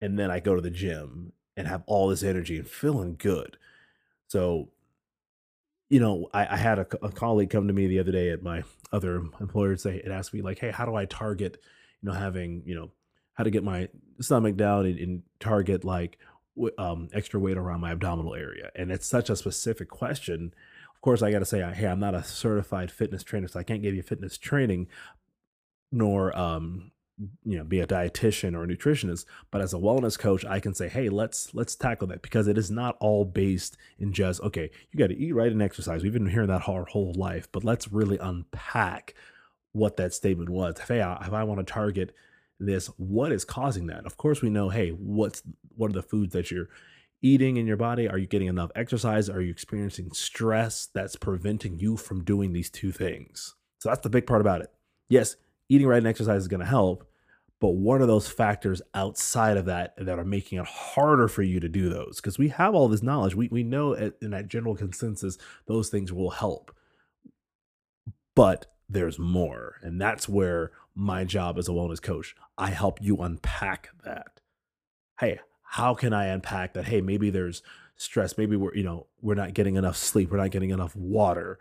and 0.00 0.18
then 0.18 0.30
I 0.30 0.40
go 0.40 0.54
to 0.54 0.60
the 0.60 0.70
gym 0.70 1.32
and 1.56 1.66
have 1.66 1.82
all 1.86 2.08
this 2.08 2.22
energy 2.22 2.58
and 2.58 2.68
feeling 2.68 3.16
good. 3.18 3.56
So 4.28 4.68
you 5.90 5.98
know, 5.98 6.28
I, 6.32 6.54
I 6.54 6.56
had 6.56 6.78
a, 6.78 6.86
a, 7.02 7.10
colleague 7.10 7.50
come 7.50 7.66
to 7.66 7.74
me 7.74 7.88
the 7.88 7.98
other 7.98 8.12
day 8.12 8.30
at 8.30 8.42
my 8.42 8.62
other 8.92 9.16
employer 9.40 9.70
and 9.70 9.80
say, 9.80 10.00
and 10.02 10.12
asked 10.12 10.32
me 10.32 10.40
like, 10.40 10.60
Hey, 10.60 10.70
how 10.70 10.86
do 10.86 10.94
I 10.94 11.04
target, 11.04 11.58
you 12.00 12.08
know, 12.08 12.14
having, 12.14 12.62
you 12.64 12.76
know, 12.76 12.90
how 13.34 13.44
to 13.44 13.50
get 13.50 13.64
my 13.64 13.88
stomach 14.20 14.56
down 14.56 14.86
and, 14.86 14.98
and 14.98 15.22
target 15.40 15.84
like 15.84 16.18
um, 16.78 17.08
extra 17.12 17.40
weight 17.40 17.56
around 17.58 17.80
my 17.80 17.90
abdominal 17.90 18.34
area. 18.34 18.70
And 18.76 18.92
it's 18.92 19.06
such 19.06 19.30
a 19.30 19.36
specific 19.36 19.88
question. 19.88 20.54
Of 20.94 21.00
course, 21.00 21.22
I 21.22 21.32
got 21.32 21.40
to 21.40 21.44
say, 21.44 21.60
Hey, 21.72 21.88
I'm 21.88 22.00
not 22.00 22.14
a 22.14 22.22
certified 22.22 22.92
fitness 22.92 23.24
trainer, 23.24 23.48
so 23.48 23.58
I 23.58 23.64
can't 23.64 23.82
give 23.82 23.94
you 23.94 24.02
fitness 24.02 24.38
training 24.38 24.86
nor 25.90 26.36
um, 26.38 26.92
you 27.44 27.58
know 27.58 27.64
be 27.64 27.80
a 27.80 27.86
dietitian 27.86 28.54
or 28.54 28.64
a 28.64 28.66
nutritionist 28.66 29.26
but 29.50 29.60
as 29.60 29.74
a 29.74 29.78
wellness 29.78 30.18
coach 30.18 30.44
i 30.46 30.58
can 30.58 30.72
say 30.72 30.88
hey 30.88 31.08
let's 31.08 31.54
let's 31.54 31.74
tackle 31.74 32.06
that 32.06 32.22
because 32.22 32.48
it 32.48 32.56
is 32.56 32.70
not 32.70 32.96
all 33.00 33.24
based 33.24 33.76
in 33.98 34.12
just 34.12 34.40
okay 34.40 34.70
you 34.90 34.98
got 34.98 35.08
to 35.08 35.16
eat 35.16 35.32
right 35.32 35.52
and 35.52 35.62
exercise. 35.62 36.02
We've 36.02 36.12
been 36.12 36.26
hearing 36.26 36.48
that 36.48 36.68
our 36.68 36.84
whole 36.84 37.12
life 37.14 37.48
but 37.52 37.64
let's 37.64 37.92
really 37.92 38.18
unpack 38.18 39.14
what 39.72 39.96
that 39.98 40.14
statement 40.14 40.48
was. 40.48 40.78
Hey 40.78 41.00
if 41.00 41.32
i 41.32 41.44
want 41.44 41.64
to 41.64 41.72
target 41.72 42.14
this 42.58 42.86
what 42.96 43.32
is 43.32 43.44
causing 43.44 43.86
that? 43.88 44.06
Of 44.06 44.16
course 44.16 44.40
we 44.40 44.50
know 44.50 44.68
hey 44.70 44.90
what's 44.90 45.42
what 45.76 45.90
are 45.90 45.94
the 45.94 46.02
foods 46.02 46.32
that 46.32 46.50
you're 46.50 46.68
eating 47.22 47.58
in 47.58 47.66
your 47.66 47.76
body? 47.76 48.08
Are 48.08 48.18
you 48.18 48.26
getting 48.26 48.48
enough 48.48 48.70
exercise? 48.74 49.28
Are 49.28 49.42
you 49.42 49.50
experiencing 49.50 50.12
stress 50.12 50.86
that's 50.86 51.16
preventing 51.16 51.78
you 51.78 51.96
from 51.98 52.24
doing 52.24 52.52
these 52.52 52.70
two 52.70 52.92
things? 52.92 53.56
So 53.78 53.90
that's 53.90 54.02
the 54.02 54.10
big 54.10 54.26
part 54.26 54.40
about 54.40 54.62
it. 54.62 54.72
Yes 55.08 55.36
eating 55.70 55.86
right 55.86 55.98
and 55.98 56.06
exercise 56.06 56.42
is 56.42 56.48
going 56.48 56.60
to 56.60 56.66
help 56.66 57.06
but 57.60 57.70
what 57.70 58.00
are 58.00 58.06
those 58.06 58.26
factors 58.26 58.80
outside 58.94 59.58
of 59.58 59.66
that 59.66 59.94
that 59.98 60.18
are 60.18 60.24
making 60.24 60.58
it 60.58 60.66
harder 60.66 61.28
for 61.28 61.42
you 61.42 61.60
to 61.60 61.68
do 61.68 61.90
those? 61.90 62.16
Because 62.16 62.38
we 62.38 62.48
have 62.48 62.74
all 62.74 62.88
this 62.88 63.02
knowledge. 63.02 63.34
We, 63.34 63.48
we 63.48 63.62
know 63.62 63.92
in 63.92 64.30
that 64.30 64.48
general 64.48 64.74
consensus, 64.74 65.36
those 65.66 65.90
things 65.90 66.10
will 66.10 66.30
help. 66.30 66.74
But 68.34 68.66
there's 68.88 69.18
more. 69.18 69.76
And 69.82 70.00
that's 70.00 70.26
where 70.26 70.72
my 70.94 71.24
job 71.24 71.58
as 71.58 71.68
a 71.68 71.72
wellness 71.72 72.00
coach, 72.00 72.34
I 72.56 72.70
help 72.70 73.00
you 73.02 73.18
unpack 73.18 73.90
that. 74.04 74.40
Hey, 75.18 75.40
how 75.62 75.94
can 75.94 76.14
I 76.14 76.26
unpack 76.26 76.72
that? 76.74 76.86
Hey, 76.86 77.02
maybe 77.02 77.28
there's 77.28 77.62
stress. 77.96 78.38
Maybe 78.38 78.56
we're, 78.56 78.74
you 78.74 78.82
know, 78.82 79.06
we're 79.20 79.34
not 79.34 79.52
getting 79.52 79.76
enough 79.76 79.98
sleep. 79.98 80.30
We're 80.30 80.38
not 80.38 80.50
getting 80.50 80.70
enough 80.70 80.96
water. 80.96 81.58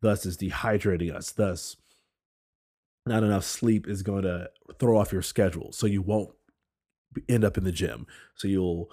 Thus 0.00 0.24
is 0.24 0.38
dehydrating 0.38 1.14
us. 1.14 1.32
Thus 1.32 1.76
not 3.06 3.22
enough 3.22 3.44
sleep 3.44 3.86
is 3.88 4.02
going 4.02 4.22
to 4.22 4.50
throw 4.78 4.98
off 4.98 5.12
your 5.12 5.22
schedule. 5.22 5.72
So 5.72 5.86
you 5.86 6.02
won't 6.02 6.30
end 7.28 7.44
up 7.44 7.58
in 7.58 7.64
the 7.64 7.72
gym. 7.72 8.06
So 8.36 8.48
you'll 8.48 8.90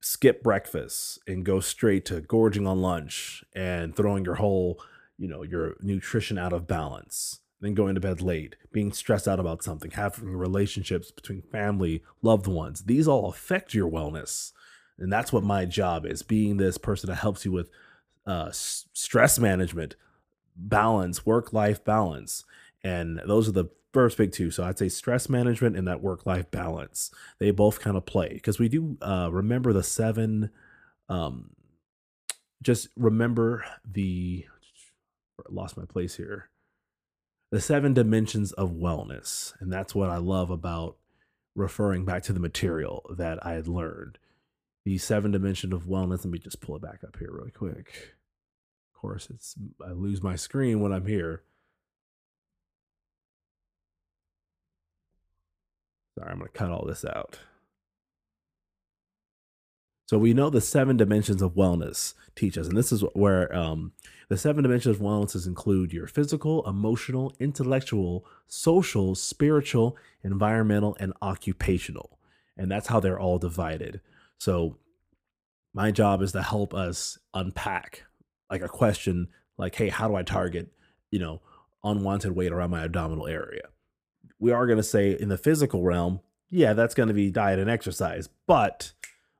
skip 0.00 0.42
breakfast 0.42 1.20
and 1.26 1.44
go 1.44 1.60
straight 1.60 2.04
to 2.06 2.20
gorging 2.20 2.66
on 2.66 2.80
lunch 2.80 3.44
and 3.54 3.94
throwing 3.94 4.24
your 4.24 4.36
whole, 4.36 4.80
you 5.18 5.28
know, 5.28 5.42
your 5.42 5.76
nutrition 5.80 6.38
out 6.38 6.52
of 6.52 6.66
balance. 6.66 7.40
Then 7.60 7.74
going 7.74 7.94
to 7.94 8.00
bed 8.00 8.20
late, 8.20 8.56
being 8.72 8.92
stressed 8.92 9.28
out 9.28 9.38
about 9.38 9.62
something, 9.62 9.92
having 9.92 10.34
relationships 10.36 11.12
between 11.12 11.42
family, 11.42 12.02
loved 12.20 12.48
ones. 12.48 12.84
These 12.84 13.06
all 13.06 13.28
affect 13.28 13.72
your 13.72 13.88
wellness. 13.88 14.50
And 14.98 15.12
that's 15.12 15.32
what 15.32 15.44
my 15.44 15.64
job 15.64 16.04
is 16.04 16.22
being 16.22 16.56
this 16.56 16.76
person 16.76 17.08
that 17.08 17.16
helps 17.16 17.44
you 17.44 17.52
with 17.52 17.70
uh, 18.26 18.48
stress 18.52 19.38
management, 19.38 19.94
balance, 20.56 21.24
work 21.24 21.52
life 21.52 21.84
balance. 21.84 22.44
And 22.84 23.20
those 23.26 23.48
are 23.48 23.52
the 23.52 23.70
first 23.92 24.16
big 24.16 24.32
two. 24.32 24.50
So 24.50 24.64
I'd 24.64 24.78
say 24.78 24.88
stress 24.88 25.28
management 25.28 25.76
and 25.76 25.86
that 25.86 26.02
work 26.02 26.26
life 26.26 26.50
balance. 26.50 27.10
They 27.38 27.50
both 27.50 27.80
kind 27.80 27.96
of 27.96 28.06
play 28.06 28.30
because 28.34 28.58
we 28.58 28.68
do 28.68 28.96
uh, 29.02 29.28
remember 29.30 29.72
the 29.72 29.82
seven. 29.82 30.50
Um, 31.08 31.50
just 32.62 32.88
remember 32.96 33.64
the. 33.84 34.46
Lost 35.48 35.76
my 35.76 35.84
place 35.84 36.16
here. 36.16 36.50
The 37.50 37.60
seven 37.60 37.94
dimensions 37.94 38.52
of 38.52 38.70
wellness. 38.70 39.54
And 39.60 39.72
that's 39.72 39.94
what 39.94 40.08
I 40.08 40.18
love 40.18 40.50
about 40.50 40.96
referring 41.56 42.04
back 42.04 42.22
to 42.24 42.32
the 42.32 42.40
material 42.40 43.04
that 43.16 43.44
I 43.44 43.52
had 43.52 43.66
learned. 43.66 44.18
The 44.84 44.98
seven 44.98 45.32
dimension 45.32 45.72
of 45.72 45.84
wellness. 45.84 46.24
Let 46.24 46.26
me 46.26 46.38
just 46.38 46.60
pull 46.60 46.76
it 46.76 46.82
back 46.82 47.00
up 47.04 47.16
here 47.18 47.30
really 47.32 47.50
quick. 47.50 48.14
Of 48.94 49.00
course, 49.00 49.28
it's 49.30 49.56
I 49.84 49.92
lose 49.92 50.22
my 50.22 50.36
screen 50.36 50.80
when 50.80 50.92
I'm 50.92 51.06
here. 51.06 51.42
Sorry, 56.18 56.30
I'm 56.30 56.38
going 56.38 56.50
to 56.50 56.58
cut 56.58 56.70
all 56.70 56.84
this 56.86 57.04
out. 57.04 57.38
So 60.06 60.18
we 60.18 60.34
know 60.34 60.50
the 60.50 60.60
seven 60.60 60.98
dimensions 60.98 61.40
of 61.40 61.54
wellness 61.54 62.12
teach 62.36 62.58
us, 62.58 62.66
and 62.66 62.76
this 62.76 62.92
is 62.92 63.02
where 63.14 63.54
um, 63.56 63.92
the 64.28 64.36
seven 64.36 64.62
dimensions 64.62 64.96
of 64.96 65.02
wellness 65.02 65.46
include 65.46 65.90
your 65.90 66.06
physical, 66.06 66.68
emotional, 66.68 67.32
intellectual, 67.40 68.26
social, 68.46 69.14
spiritual, 69.14 69.96
environmental, 70.22 70.94
and 71.00 71.14
occupational, 71.22 72.18
and 72.58 72.70
that's 72.70 72.88
how 72.88 73.00
they're 73.00 73.18
all 73.18 73.38
divided. 73.38 74.02
So 74.36 74.76
my 75.72 75.90
job 75.90 76.20
is 76.20 76.32
to 76.32 76.42
help 76.42 76.74
us 76.74 77.18
unpack 77.32 78.04
like 78.50 78.60
a 78.60 78.68
question 78.68 79.28
like, 79.56 79.74
"Hey, 79.76 79.88
how 79.88 80.08
do 80.08 80.14
I 80.14 80.22
target, 80.22 80.70
you 81.10 81.20
know, 81.20 81.40
unwanted 81.82 82.32
weight 82.32 82.52
around 82.52 82.70
my 82.70 82.84
abdominal 82.84 83.26
area?" 83.26 83.68
We 84.42 84.50
are 84.50 84.66
going 84.66 84.76
to 84.76 84.82
say 84.82 85.12
in 85.12 85.28
the 85.28 85.38
physical 85.38 85.84
realm, 85.84 86.18
yeah, 86.50 86.72
that's 86.72 86.96
going 86.96 87.06
to 87.06 87.14
be 87.14 87.30
diet 87.30 87.60
and 87.60 87.70
exercise. 87.70 88.28
But 88.48 88.90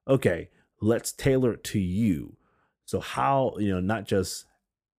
okay, 0.07 0.49
let's 0.81 1.11
tailor 1.11 1.55
it 1.55 1.65
to 1.65 1.81
you. 1.81 2.37
So 2.85 3.01
how, 3.01 3.57
you 3.59 3.75
know, 3.75 3.81
not 3.81 4.07
just 4.07 4.47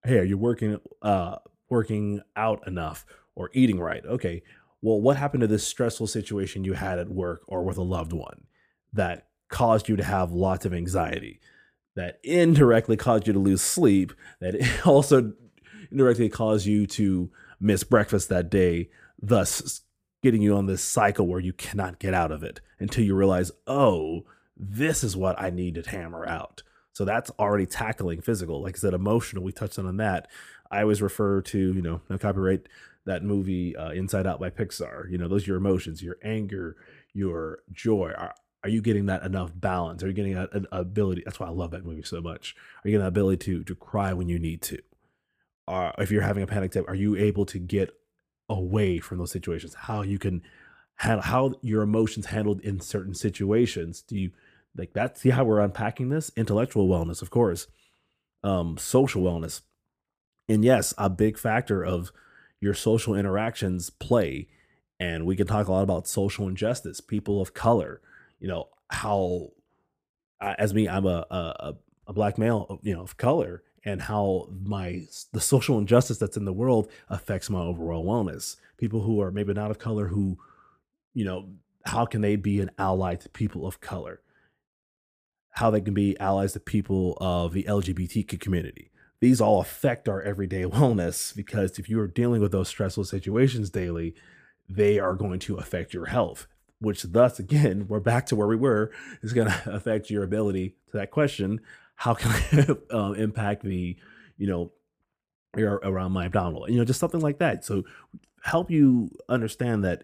hey, 0.03 0.19
are 0.19 0.25
you 0.25 0.37
working 0.37 0.77
uh 1.01 1.37
working 1.69 2.19
out 2.35 2.67
enough 2.67 3.05
or 3.33 3.49
eating 3.53 3.79
right? 3.79 4.05
Okay. 4.05 4.43
Well, 4.81 4.99
what 4.99 5.15
happened 5.15 5.39
to 5.39 5.47
this 5.47 5.65
stressful 5.65 6.07
situation 6.07 6.65
you 6.65 6.73
had 6.73 6.99
at 6.99 7.07
work 7.07 7.43
or 7.47 7.63
with 7.63 7.77
a 7.77 7.83
loved 7.83 8.11
one 8.11 8.43
that 8.91 9.27
caused 9.47 9.87
you 9.87 9.95
to 9.95 10.03
have 10.03 10.33
lots 10.33 10.65
of 10.65 10.73
anxiety? 10.73 11.39
That 11.95 12.19
indirectly 12.25 12.97
caused 12.97 13.27
you 13.27 13.33
to 13.33 13.39
lose 13.39 13.61
sleep, 13.61 14.11
that 14.41 14.81
also 14.85 15.31
indirectly 15.89 16.27
caused 16.27 16.65
you 16.65 16.87
to 16.87 17.31
miss 17.61 17.85
breakfast 17.85 18.27
that 18.27 18.49
day, 18.49 18.89
thus 19.21 19.79
getting 20.23 20.41
you 20.41 20.55
on 20.55 20.65
this 20.65 20.81
cycle 20.81 21.27
where 21.27 21.39
you 21.39 21.53
cannot 21.53 21.99
get 21.99 22.13
out 22.13 22.31
of 22.31 22.43
it 22.43 22.61
until 22.79 23.03
you 23.03 23.13
realize, 23.13 23.51
oh, 23.67 24.25
this 24.57 25.03
is 25.03 25.15
what 25.15 25.39
I 25.39 25.49
need 25.49 25.75
to 25.75 25.89
hammer 25.89 26.25
out. 26.25 26.63
So 26.93 27.05
that's 27.05 27.29
already 27.37 27.65
tackling 27.65 28.21
physical. 28.21 28.61
Like 28.63 28.75
I 28.75 28.79
said, 28.79 28.93
emotional, 28.93 29.43
we 29.43 29.51
touched 29.51 29.77
on 29.77 29.97
that. 29.97 30.27
I 30.71 30.81
always 30.81 31.01
refer 31.01 31.41
to, 31.41 31.57
you 31.57 31.81
know, 31.81 32.01
no 32.09 32.17
copyright 32.17 32.67
that 33.05 33.23
movie 33.23 33.75
uh, 33.75 33.91
Inside 33.91 34.25
Out 34.25 34.39
by 34.39 34.49
Pixar. 34.49 35.11
You 35.11 35.17
know, 35.17 35.27
those 35.27 35.43
are 35.43 35.51
your 35.51 35.57
emotions, 35.57 36.01
your 36.01 36.17
anger, 36.23 36.77
your 37.13 37.59
joy. 37.71 38.13
Are, 38.17 38.33
are 38.63 38.69
you 38.69 38.81
getting 38.81 39.07
that 39.07 39.23
enough 39.23 39.51
balance? 39.53 40.03
Are 40.03 40.07
you 40.07 40.13
getting 40.13 40.37
an 40.37 40.67
ability? 40.71 41.23
That's 41.25 41.39
why 41.39 41.47
I 41.47 41.51
love 41.51 41.71
that 41.71 41.85
movie 41.85 42.03
so 42.03 42.21
much. 42.21 42.55
Are 42.83 42.87
you 42.87 42.91
getting 42.91 43.03
the 43.03 43.07
ability 43.07 43.45
to 43.45 43.63
to 43.65 43.75
cry 43.75 44.13
when 44.13 44.29
you 44.29 44.39
need 44.39 44.61
to? 44.63 44.79
Uh, 45.67 45.91
if 45.97 46.11
you're 46.11 46.21
having 46.21 46.43
a 46.43 46.47
panic 46.47 46.71
attack, 46.71 46.89
are 46.89 46.95
you 46.95 47.15
able 47.17 47.45
to 47.47 47.59
get 47.59 47.93
away 48.53 48.99
from 48.99 49.17
those 49.17 49.31
situations 49.31 49.73
how 49.73 50.01
you 50.01 50.19
can 50.19 50.41
handle 50.95 51.21
how 51.23 51.53
your 51.61 51.81
emotions 51.81 52.27
handled 52.27 52.61
in 52.61 52.79
certain 52.79 53.13
situations 53.13 54.01
do 54.01 54.17
you 54.17 54.31
like 54.77 54.93
that 54.93 55.17
see 55.17 55.29
how 55.29 55.43
we're 55.43 55.59
unpacking 55.59 56.09
this? 56.09 56.31
Intellectual 56.35 56.87
wellness 56.87 57.21
of 57.21 57.29
course. 57.29 57.67
Um 58.43 58.77
social 58.77 59.23
wellness. 59.23 59.61
And 60.49 60.63
yes 60.63 60.93
a 60.97 61.09
big 61.09 61.37
factor 61.37 61.83
of 61.83 62.11
your 62.59 62.73
social 62.73 63.15
interactions 63.15 63.89
play 63.89 64.47
and 64.99 65.25
we 65.25 65.35
can 65.35 65.47
talk 65.47 65.67
a 65.67 65.71
lot 65.71 65.83
about 65.83 66.07
social 66.07 66.47
injustice 66.47 67.01
people 67.01 67.41
of 67.41 67.53
color 67.53 68.01
you 68.39 68.47
know 68.47 68.69
how 68.89 69.49
as 70.39 70.73
me 70.73 70.87
i'm 70.87 71.05
a 71.05 71.25
a, 71.29 71.75
a 72.07 72.13
black 72.13 72.37
male 72.37 72.79
you 72.81 72.93
know 72.93 73.01
of 73.01 73.17
color 73.17 73.63
and 73.85 74.01
how 74.01 74.49
my 74.63 75.03
the 75.31 75.41
social 75.41 75.77
injustice 75.77 76.17
that's 76.17 76.37
in 76.37 76.45
the 76.45 76.53
world 76.53 76.89
affects 77.09 77.49
my 77.49 77.59
overall 77.59 78.05
wellness. 78.05 78.55
People 78.77 79.01
who 79.01 79.21
are 79.21 79.31
maybe 79.31 79.53
not 79.53 79.71
of 79.71 79.79
color 79.79 80.07
who, 80.07 80.37
you 81.13 81.25
know, 81.25 81.49
how 81.85 82.05
can 82.05 82.21
they 82.21 82.35
be 82.35 82.59
an 82.59 82.71
ally 82.77 83.15
to 83.15 83.29
people 83.29 83.67
of 83.67 83.81
color? 83.81 84.21
How 85.51 85.69
they 85.69 85.81
can 85.81 85.93
be 85.93 86.17
allies 86.19 86.53
to 86.53 86.59
people 86.59 87.17
of 87.19 87.53
the 87.53 87.63
LGBTQ 87.63 88.39
community. 88.39 88.89
These 89.19 89.39
all 89.39 89.61
affect 89.61 90.09
our 90.09 90.21
everyday 90.21 90.63
wellness 90.63 91.35
because 91.35 91.77
if 91.77 91.89
you 91.89 91.99
are 91.99 92.07
dealing 92.07 92.41
with 92.41 92.51
those 92.51 92.69
stressful 92.69 93.05
situations 93.05 93.69
daily, 93.69 94.15
they 94.69 94.97
are 94.97 95.13
going 95.13 95.39
to 95.39 95.57
affect 95.57 95.93
your 95.93 96.05
health, 96.05 96.47
which 96.79 97.03
thus 97.03 97.37
again, 97.37 97.87
we're 97.87 97.99
back 97.99 98.25
to 98.27 98.35
where 98.35 98.47
we 98.47 98.55
were, 98.55 98.91
is 99.21 99.33
going 99.33 99.47
to 99.63 99.73
affect 99.73 100.09
your 100.09 100.23
ability 100.23 100.75
to 100.91 100.97
that 100.97 101.11
question 101.11 101.59
how 102.03 102.13
can 102.13 102.31
I 102.31 102.93
uh, 102.93 103.11
impact 103.17 103.63
the, 103.63 103.95
you 104.37 104.47
know, 104.47 104.73
around 105.57 106.11
my 106.11 106.25
abdominal, 106.25 106.69
you 106.69 106.77
know, 106.77 106.83
just 106.83 106.99
something 106.99 107.21
like 107.21 107.37
that. 107.37 107.63
So 107.63 107.83
help 108.43 108.69
you 108.69 109.09
understand 109.29 109.85
that 109.85 110.03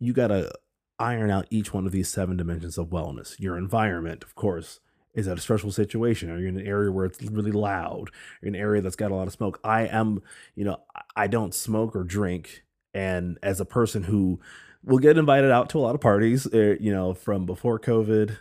you 0.00 0.12
got 0.12 0.28
to 0.28 0.50
iron 0.98 1.30
out 1.30 1.46
each 1.48 1.72
one 1.72 1.86
of 1.86 1.92
these 1.92 2.08
seven 2.08 2.36
dimensions 2.36 2.78
of 2.78 2.88
wellness. 2.88 3.38
Your 3.38 3.56
environment, 3.56 4.24
of 4.24 4.34
course, 4.34 4.80
is 5.14 5.26
that 5.26 5.38
a 5.38 5.40
stressful 5.40 5.70
situation? 5.70 6.32
Are 6.32 6.38
you 6.40 6.48
in 6.48 6.58
an 6.58 6.66
area 6.66 6.90
where 6.90 7.06
it's 7.06 7.22
really 7.22 7.52
loud? 7.52 8.10
Are 8.42 8.48
in 8.48 8.56
an 8.56 8.60
area 8.60 8.82
that's 8.82 8.96
got 8.96 9.12
a 9.12 9.14
lot 9.14 9.28
of 9.28 9.32
smoke? 9.32 9.60
I 9.62 9.82
am, 9.82 10.22
you 10.56 10.64
know, 10.64 10.78
I 11.14 11.28
don't 11.28 11.54
smoke 11.54 11.94
or 11.94 12.02
drink. 12.02 12.64
And 12.92 13.38
as 13.40 13.60
a 13.60 13.64
person 13.64 14.02
who 14.02 14.40
will 14.82 14.98
get 14.98 15.16
invited 15.16 15.52
out 15.52 15.70
to 15.70 15.78
a 15.78 15.82
lot 15.82 15.94
of 15.94 16.00
parties, 16.00 16.52
uh, 16.52 16.74
you 16.80 16.92
know, 16.92 17.14
from 17.14 17.46
before 17.46 17.78
COVID 17.78 18.36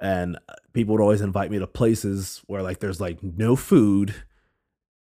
and 0.00 0.38
people 0.72 0.92
would 0.92 1.02
always 1.02 1.20
invite 1.20 1.50
me 1.50 1.58
to 1.58 1.66
places 1.66 2.42
where 2.46 2.62
like 2.62 2.80
there's 2.80 3.00
like 3.00 3.22
no 3.22 3.56
food 3.56 4.14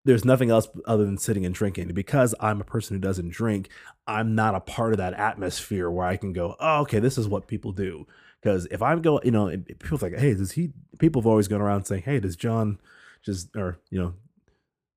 there's 0.06 0.24
nothing 0.24 0.52
else 0.52 0.68
other 0.86 1.04
than 1.04 1.18
sitting 1.18 1.46
and 1.46 1.56
drinking 1.56 1.90
because 1.90 2.34
i'm 2.40 2.62
a 2.62 2.66
person 2.66 2.96
who 2.96 3.02
doesn't 3.02 3.30
drink 3.30 3.70
i'm 4.08 4.36
not 4.36 4.56
a 4.56 4.60
part 4.60 4.94
of 4.94 4.98
that 4.98 5.14
atmosphere 5.14 5.90
where 5.90 6.06
i 6.06 6.16
can 6.16 6.34
go 6.34 6.56
oh 6.60 6.82
okay 6.82 7.00
this 7.00 7.18
is 7.18 7.28
what 7.28 7.48
people 7.48 7.72
do 7.72 8.06
because 8.42 8.68
if 8.72 8.82
i'm 8.82 9.02
going 9.02 9.26
you 9.26 9.32
know 9.32 9.50
people 9.80 10.00
like 10.02 10.18
hey 10.18 10.34
does 10.34 10.54
he 10.54 10.72
people 11.00 11.22
have 11.22 11.28
always 11.28 11.48
gone 11.48 11.62
around 11.62 11.86
saying 11.86 12.04
hey 12.04 12.20
does 12.20 12.36
john 12.36 12.80
just 13.24 13.56
or 13.56 13.80
you 13.90 14.00
know 14.00 14.14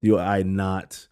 do 0.02 0.18
i 0.18 0.42
not 0.42 1.08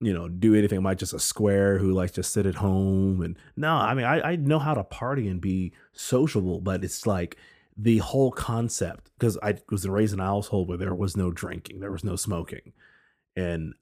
you 0.00 0.14
know, 0.14 0.28
do 0.28 0.54
anything. 0.54 0.78
Am 0.78 0.86
I 0.86 0.94
just 0.94 1.12
a 1.12 1.18
square 1.18 1.78
who 1.78 1.92
likes 1.92 2.12
to 2.12 2.22
sit 2.22 2.46
at 2.46 2.56
home? 2.56 3.20
And 3.20 3.38
no, 3.56 3.74
I 3.74 3.94
mean, 3.94 4.06
I, 4.06 4.32
I 4.32 4.36
know 4.36 4.58
how 4.58 4.74
to 4.74 4.82
party 4.82 5.28
and 5.28 5.40
be 5.40 5.72
sociable, 5.92 6.60
but 6.60 6.82
it's 6.82 7.06
like 7.06 7.36
the 7.76 7.98
whole 7.98 8.30
concept 8.30 9.10
because 9.18 9.38
I 9.42 9.56
was 9.70 9.88
raised 9.88 10.12
in 10.12 10.20
a 10.20 10.24
household 10.24 10.68
where 10.68 10.78
there 10.78 10.94
was 10.94 11.16
no 11.16 11.30
drinking, 11.30 11.80
there 11.80 11.92
was 11.92 12.04
no 12.04 12.16
smoking, 12.16 12.72
and 13.36 13.74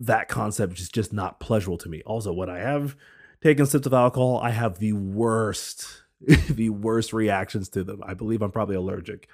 that 0.00 0.28
concept 0.28 0.78
is 0.78 0.88
just 0.88 1.12
not 1.12 1.40
pleasurable 1.40 1.78
to 1.78 1.88
me. 1.88 2.02
Also, 2.04 2.32
when 2.32 2.50
I 2.50 2.58
have 2.58 2.96
taken 3.42 3.66
sips 3.66 3.86
of 3.86 3.94
alcohol, 3.94 4.40
I 4.42 4.50
have 4.50 4.78
the 4.78 4.92
worst, 4.92 6.02
the 6.50 6.70
worst 6.70 7.12
reactions 7.12 7.68
to 7.70 7.84
them. 7.84 8.02
I 8.04 8.14
believe 8.14 8.42
I'm 8.42 8.52
probably 8.52 8.76
allergic. 8.76 9.28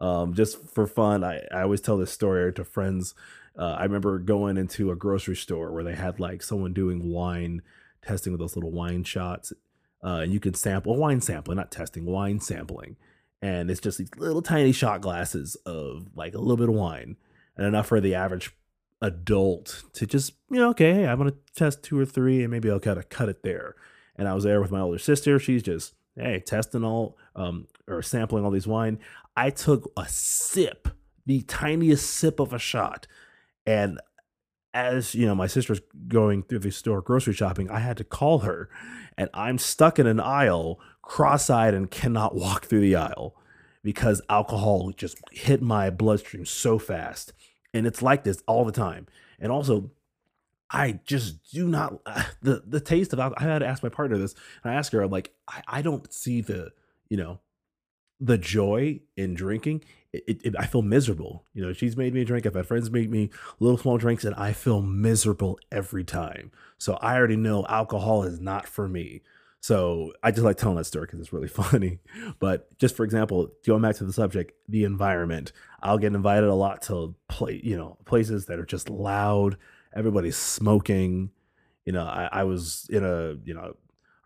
Um, 0.00 0.34
just 0.34 0.64
for 0.68 0.86
fun, 0.86 1.24
I, 1.24 1.40
I 1.52 1.62
always 1.62 1.80
tell 1.80 1.96
this 1.96 2.12
story 2.12 2.52
to 2.52 2.64
friends. 2.64 3.14
Uh, 3.58 3.76
I 3.78 3.84
remember 3.84 4.18
going 4.18 4.56
into 4.56 4.90
a 4.90 4.96
grocery 4.96 5.36
store 5.36 5.72
where 5.72 5.84
they 5.84 5.94
had 5.94 6.20
like 6.20 6.42
someone 6.42 6.72
doing 6.72 7.10
wine 7.10 7.62
testing 8.02 8.32
with 8.32 8.40
those 8.40 8.56
little 8.56 8.72
wine 8.72 9.04
shots, 9.04 9.52
uh, 10.02 10.20
and 10.22 10.32
you 10.32 10.40
can 10.40 10.54
sample 10.54 10.96
wine 10.96 11.20
sampling, 11.20 11.56
not 11.56 11.70
testing, 11.70 12.04
wine 12.04 12.40
sampling 12.40 12.96
and 13.44 13.70
it's 13.70 13.80
just 13.80 13.98
these 13.98 14.08
little 14.16 14.40
tiny 14.40 14.72
shot 14.72 15.02
glasses 15.02 15.54
of 15.66 16.08
like 16.14 16.34
a 16.34 16.38
little 16.38 16.56
bit 16.56 16.70
of 16.70 16.74
wine 16.74 17.16
and 17.58 17.66
enough 17.66 17.86
for 17.86 18.00
the 18.00 18.14
average 18.14 18.50
adult 19.02 19.82
to 19.92 20.06
just 20.06 20.32
you 20.50 20.58
know 20.58 20.70
okay 20.70 21.06
i'm 21.06 21.18
gonna 21.18 21.34
test 21.54 21.82
two 21.82 21.98
or 21.98 22.06
three 22.06 22.40
and 22.42 22.50
maybe 22.50 22.70
i'll 22.70 22.80
kind 22.80 22.98
of 22.98 23.08
cut 23.10 23.28
it 23.28 23.42
there. 23.42 23.76
And 24.16 24.26
i 24.26 24.34
was 24.34 24.44
there 24.44 24.62
with 24.62 24.70
my 24.70 24.80
older 24.80 24.98
sister. 24.98 25.38
She's 25.38 25.62
just 25.62 25.94
hey 26.16 26.40
testing 26.40 26.84
all 26.84 27.18
um 27.36 27.66
or 27.86 28.00
sampling 28.00 28.44
all 28.44 28.50
these 28.50 28.66
wine. 28.66 28.98
I 29.36 29.50
took 29.50 29.92
a 29.96 30.08
sip 30.08 30.88
the 31.26 31.42
tiniest 31.42 32.10
sip 32.10 32.40
of 32.40 32.52
a 32.52 32.58
shot. 32.58 33.06
And 33.66 33.98
as 34.72 35.14
you 35.14 35.26
know 35.26 35.34
my 35.34 35.46
sister's 35.46 35.80
going 36.08 36.42
through 36.42 36.58
the 36.58 36.72
store 36.72 37.00
grocery 37.00 37.32
shopping 37.32 37.70
i 37.70 37.78
had 37.78 37.96
to 37.96 38.02
call 38.02 38.40
her 38.40 38.68
and 39.16 39.30
i'm 39.32 39.56
stuck 39.56 40.00
in 40.00 40.06
an 40.08 40.18
aisle 40.18 40.80
cross-eyed 41.06 41.74
and 41.74 41.90
cannot 41.90 42.34
walk 42.34 42.66
through 42.66 42.80
the 42.80 42.96
aisle 42.96 43.34
because 43.82 44.22
alcohol 44.28 44.90
just 44.96 45.18
hit 45.30 45.60
my 45.60 45.90
bloodstream 45.90 46.46
so 46.46 46.78
fast 46.78 47.32
and 47.72 47.86
it's 47.86 48.02
like 48.02 48.24
this 48.24 48.42
all 48.46 48.64
the 48.64 48.72
time 48.72 49.06
and 49.38 49.52
also 49.52 49.90
I 50.70 50.98
just 51.04 51.52
do 51.52 51.68
not 51.68 52.00
the 52.42 52.62
the 52.66 52.80
taste 52.80 53.12
of 53.12 53.20
alcohol. 53.20 53.48
I 53.48 53.52
had 53.52 53.58
to 53.60 53.66
ask 53.66 53.82
my 53.82 53.88
partner 53.88 54.18
this, 54.18 54.34
and 54.62 54.72
I 54.72 54.76
asked 54.76 54.92
her, 54.92 55.00
I'm 55.00 55.10
like, 55.10 55.32
I, 55.48 55.62
I 55.68 55.82
don't 55.82 56.12
see 56.12 56.40
the 56.40 56.72
you 57.08 57.16
know 57.16 57.40
the 58.20 58.38
joy 58.38 59.00
in 59.16 59.34
drinking. 59.34 59.84
It, 60.12 60.24
it, 60.26 60.40
it, 60.44 60.54
I 60.58 60.66
feel 60.66 60.82
miserable. 60.82 61.44
You 61.54 61.66
know, 61.66 61.72
she's 61.72 61.96
made 61.96 62.14
me 62.14 62.22
a 62.22 62.24
drink. 62.24 62.46
I've 62.46 62.54
had 62.54 62.66
friends 62.66 62.90
make 62.90 63.10
me 63.10 63.30
little 63.60 63.78
small 63.78 63.98
drinks, 63.98 64.24
and 64.24 64.34
I 64.36 64.52
feel 64.52 64.82
miserable 64.82 65.58
every 65.70 66.04
time. 66.04 66.50
So 66.78 66.94
I 66.94 67.16
already 67.16 67.36
know 67.36 67.66
alcohol 67.68 68.22
is 68.22 68.40
not 68.40 68.66
for 68.66 68.88
me. 68.88 69.22
So 69.64 70.12
I 70.22 70.30
just 70.30 70.44
like 70.44 70.58
telling 70.58 70.76
that 70.76 70.84
story 70.84 71.06
because 71.06 71.20
it's 71.20 71.32
really 71.32 71.48
funny. 71.64 71.98
But 72.38 72.78
just 72.78 72.94
for 72.94 73.02
example, 73.02 73.48
going 73.64 73.80
back 73.80 73.96
to 73.96 74.04
the 74.04 74.12
subject, 74.12 74.52
the 74.68 74.84
environment. 74.84 75.52
I'll 75.80 75.96
get 75.96 76.14
invited 76.14 76.50
a 76.50 76.54
lot 76.54 76.82
to 76.82 77.14
play, 77.30 77.62
you 77.64 77.74
know, 77.74 77.96
places 78.04 78.44
that 78.44 78.58
are 78.58 78.66
just 78.66 78.90
loud. 78.90 79.56
Everybody's 79.96 80.36
smoking. 80.36 81.30
You 81.86 81.94
know, 81.94 82.04
I, 82.04 82.28
I 82.30 82.44
was 82.44 82.86
in 82.90 83.06
a, 83.06 83.36
you 83.42 83.54
know, 83.54 83.74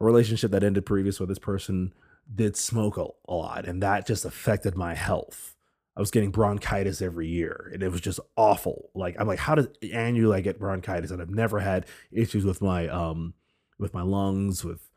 a 0.00 0.04
relationship 0.04 0.50
that 0.50 0.64
ended 0.64 0.84
previous 0.84 1.20
with 1.20 1.28
this 1.28 1.38
person 1.38 1.92
did 2.34 2.56
smoke 2.56 2.96
a, 2.96 3.06
a 3.28 3.34
lot, 3.34 3.64
and 3.64 3.80
that 3.80 4.08
just 4.08 4.24
affected 4.24 4.76
my 4.76 4.96
health. 4.96 5.54
I 5.96 6.00
was 6.00 6.10
getting 6.10 6.32
bronchitis 6.32 7.00
every 7.00 7.28
year, 7.28 7.70
and 7.72 7.84
it 7.84 7.92
was 7.92 8.00
just 8.00 8.18
awful. 8.36 8.90
Like 8.92 9.14
I'm 9.20 9.28
like, 9.28 9.38
how 9.38 9.54
does 9.54 9.68
annually 9.92 10.38
I 10.38 10.40
get 10.40 10.58
bronchitis? 10.58 11.12
And 11.12 11.22
I've 11.22 11.30
never 11.30 11.60
had 11.60 11.86
issues 12.10 12.44
with 12.44 12.60
my 12.60 12.88
um 12.88 13.34
with 13.78 13.94
my 13.94 14.02
lungs, 14.02 14.64
with 14.64 14.87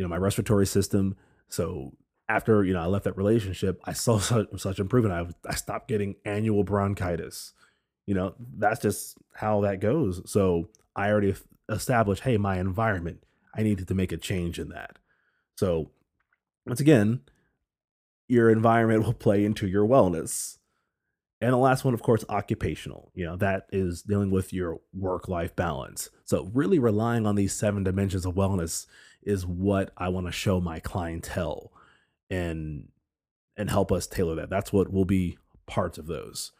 you 0.00 0.04
know 0.04 0.08
my 0.08 0.16
respiratory 0.16 0.66
system. 0.66 1.14
So 1.50 1.92
after 2.26 2.64
you 2.64 2.72
know 2.72 2.80
I 2.80 2.86
left 2.86 3.04
that 3.04 3.18
relationship, 3.18 3.78
I 3.84 3.92
saw 3.92 4.18
such, 4.18 4.48
such 4.56 4.78
improvement. 4.78 5.34
I 5.44 5.50
I 5.50 5.54
stopped 5.54 5.88
getting 5.88 6.14
annual 6.24 6.64
bronchitis. 6.64 7.52
You 8.06 8.14
know 8.14 8.34
that's 8.56 8.80
just 8.80 9.18
how 9.34 9.60
that 9.60 9.80
goes. 9.80 10.22
So 10.24 10.70
I 10.96 11.10
already 11.10 11.34
established, 11.68 12.22
hey, 12.22 12.38
my 12.38 12.58
environment. 12.58 13.24
I 13.54 13.62
needed 13.62 13.88
to 13.88 13.94
make 13.94 14.10
a 14.10 14.16
change 14.16 14.58
in 14.58 14.70
that. 14.70 14.98
So 15.56 15.90
once 16.66 16.80
again, 16.80 17.20
your 18.26 18.48
environment 18.48 19.02
will 19.04 19.12
play 19.12 19.44
into 19.44 19.68
your 19.68 19.86
wellness. 19.86 20.56
And 21.40 21.52
the 21.52 21.58
last 21.58 21.84
one, 21.84 21.94
of 21.94 22.02
course, 22.02 22.24
occupational. 22.28 23.12
You 23.14 23.24
know, 23.24 23.36
that 23.36 23.66
is 23.72 24.02
dealing 24.02 24.30
with 24.30 24.52
your 24.52 24.80
work 24.92 25.28
life 25.28 25.56
balance. 25.56 26.10
So, 26.24 26.50
really 26.52 26.78
relying 26.78 27.26
on 27.26 27.34
these 27.34 27.54
seven 27.54 27.82
dimensions 27.82 28.26
of 28.26 28.34
wellness 28.34 28.86
is 29.22 29.46
what 29.46 29.92
I 29.96 30.08
want 30.08 30.26
to 30.26 30.32
show 30.32 30.60
my 30.60 30.80
clientele 30.80 31.72
and 32.28 32.88
and 33.56 33.70
help 33.70 33.90
us 33.90 34.06
tailor 34.06 34.34
that. 34.36 34.50
That's 34.50 34.72
what 34.72 34.92
will 34.92 35.04
be 35.04 35.38
parts 35.66 35.98
of 35.98 36.06
those. 36.06 36.52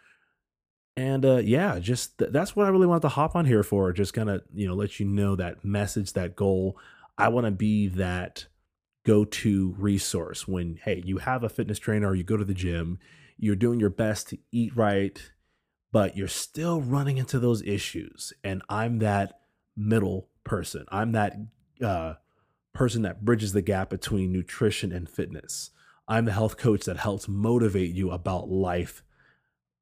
And 0.96 1.24
uh, 1.24 1.36
yeah, 1.38 1.78
just 1.78 2.18
th- 2.18 2.32
that's 2.32 2.56
what 2.56 2.66
I 2.66 2.70
really 2.70 2.86
wanted 2.86 3.02
to 3.02 3.08
hop 3.08 3.36
on 3.36 3.46
here 3.46 3.62
for. 3.62 3.92
Just 3.92 4.14
kind 4.14 4.30
of 4.30 4.42
you 4.52 4.66
know 4.66 4.74
let 4.74 4.98
you 4.98 5.06
know 5.06 5.36
that 5.36 5.64
message, 5.64 6.14
that 6.14 6.36
goal. 6.36 6.78
I 7.18 7.28
want 7.28 7.46
to 7.46 7.50
be 7.50 7.88
that 7.88 8.46
go 9.04 9.24
to 9.24 9.74
resource 9.78 10.46
when, 10.46 10.78
hey, 10.84 11.02
you 11.04 11.18
have 11.18 11.42
a 11.42 11.48
fitness 11.48 11.78
trainer 11.78 12.08
or 12.08 12.14
you 12.14 12.24
go 12.24 12.36
to 12.36 12.44
the 12.44 12.54
gym, 12.54 12.98
you're 13.40 13.56
doing 13.56 13.80
your 13.80 13.90
best 13.90 14.28
to 14.28 14.38
eat 14.52 14.76
right, 14.76 15.32
but 15.92 16.16
you're 16.16 16.28
still 16.28 16.80
running 16.80 17.16
into 17.16 17.38
those 17.38 17.62
issues. 17.62 18.32
And 18.44 18.62
I'm 18.68 18.98
that 18.98 19.40
middle 19.76 20.28
person. 20.44 20.84
I'm 20.90 21.12
that 21.12 21.36
uh, 21.82 22.14
person 22.74 23.02
that 23.02 23.24
bridges 23.24 23.52
the 23.52 23.62
gap 23.62 23.88
between 23.88 24.30
nutrition 24.30 24.92
and 24.92 25.08
fitness. 25.08 25.70
I'm 26.06 26.26
the 26.26 26.32
health 26.32 26.56
coach 26.58 26.84
that 26.84 26.98
helps 26.98 27.28
motivate 27.28 27.94
you 27.94 28.10
about 28.10 28.50
life, 28.50 29.02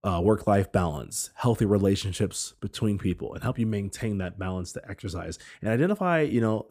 uh, 0.05 0.21
work 0.23 0.47
life 0.47 0.71
balance, 0.71 1.31
healthy 1.35 1.65
relationships 1.65 2.55
between 2.61 2.97
people, 2.97 3.35
and 3.35 3.43
help 3.43 3.59
you 3.59 3.67
maintain 3.67 4.19
that 4.19 4.39
balance 4.39 4.73
to 4.75 4.91
exercise 4.91 5.39
and 5.61 5.71
identify, 5.71 6.21
you 6.21 6.41
know, 6.41 6.67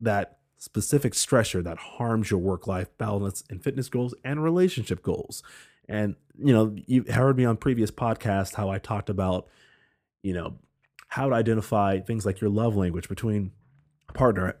that 0.00 0.38
specific 0.56 1.12
stressor 1.12 1.62
that 1.64 1.76
harms 1.76 2.30
your 2.30 2.40
work 2.40 2.66
life 2.66 2.88
balance 2.96 3.42
and 3.50 3.62
fitness 3.62 3.88
goals 3.88 4.14
and 4.24 4.42
relationship 4.42 5.02
goals. 5.02 5.42
And, 5.88 6.16
you 6.38 6.52
know, 6.52 6.74
you 6.86 7.04
heard 7.04 7.36
me 7.36 7.44
on 7.44 7.56
previous 7.56 7.90
podcasts 7.90 8.54
how 8.54 8.70
I 8.70 8.78
talked 8.78 9.10
about, 9.10 9.48
you 10.22 10.32
know, 10.32 10.58
how 11.08 11.28
to 11.28 11.34
identify 11.34 12.00
things 12.00 12.24
like 12.24 12.40
your 12.40 12.50
love 12.50 12.76
language 12.76 13.08
between 13.08 13.52
a 14.08 14.12
partner 14.12 14.56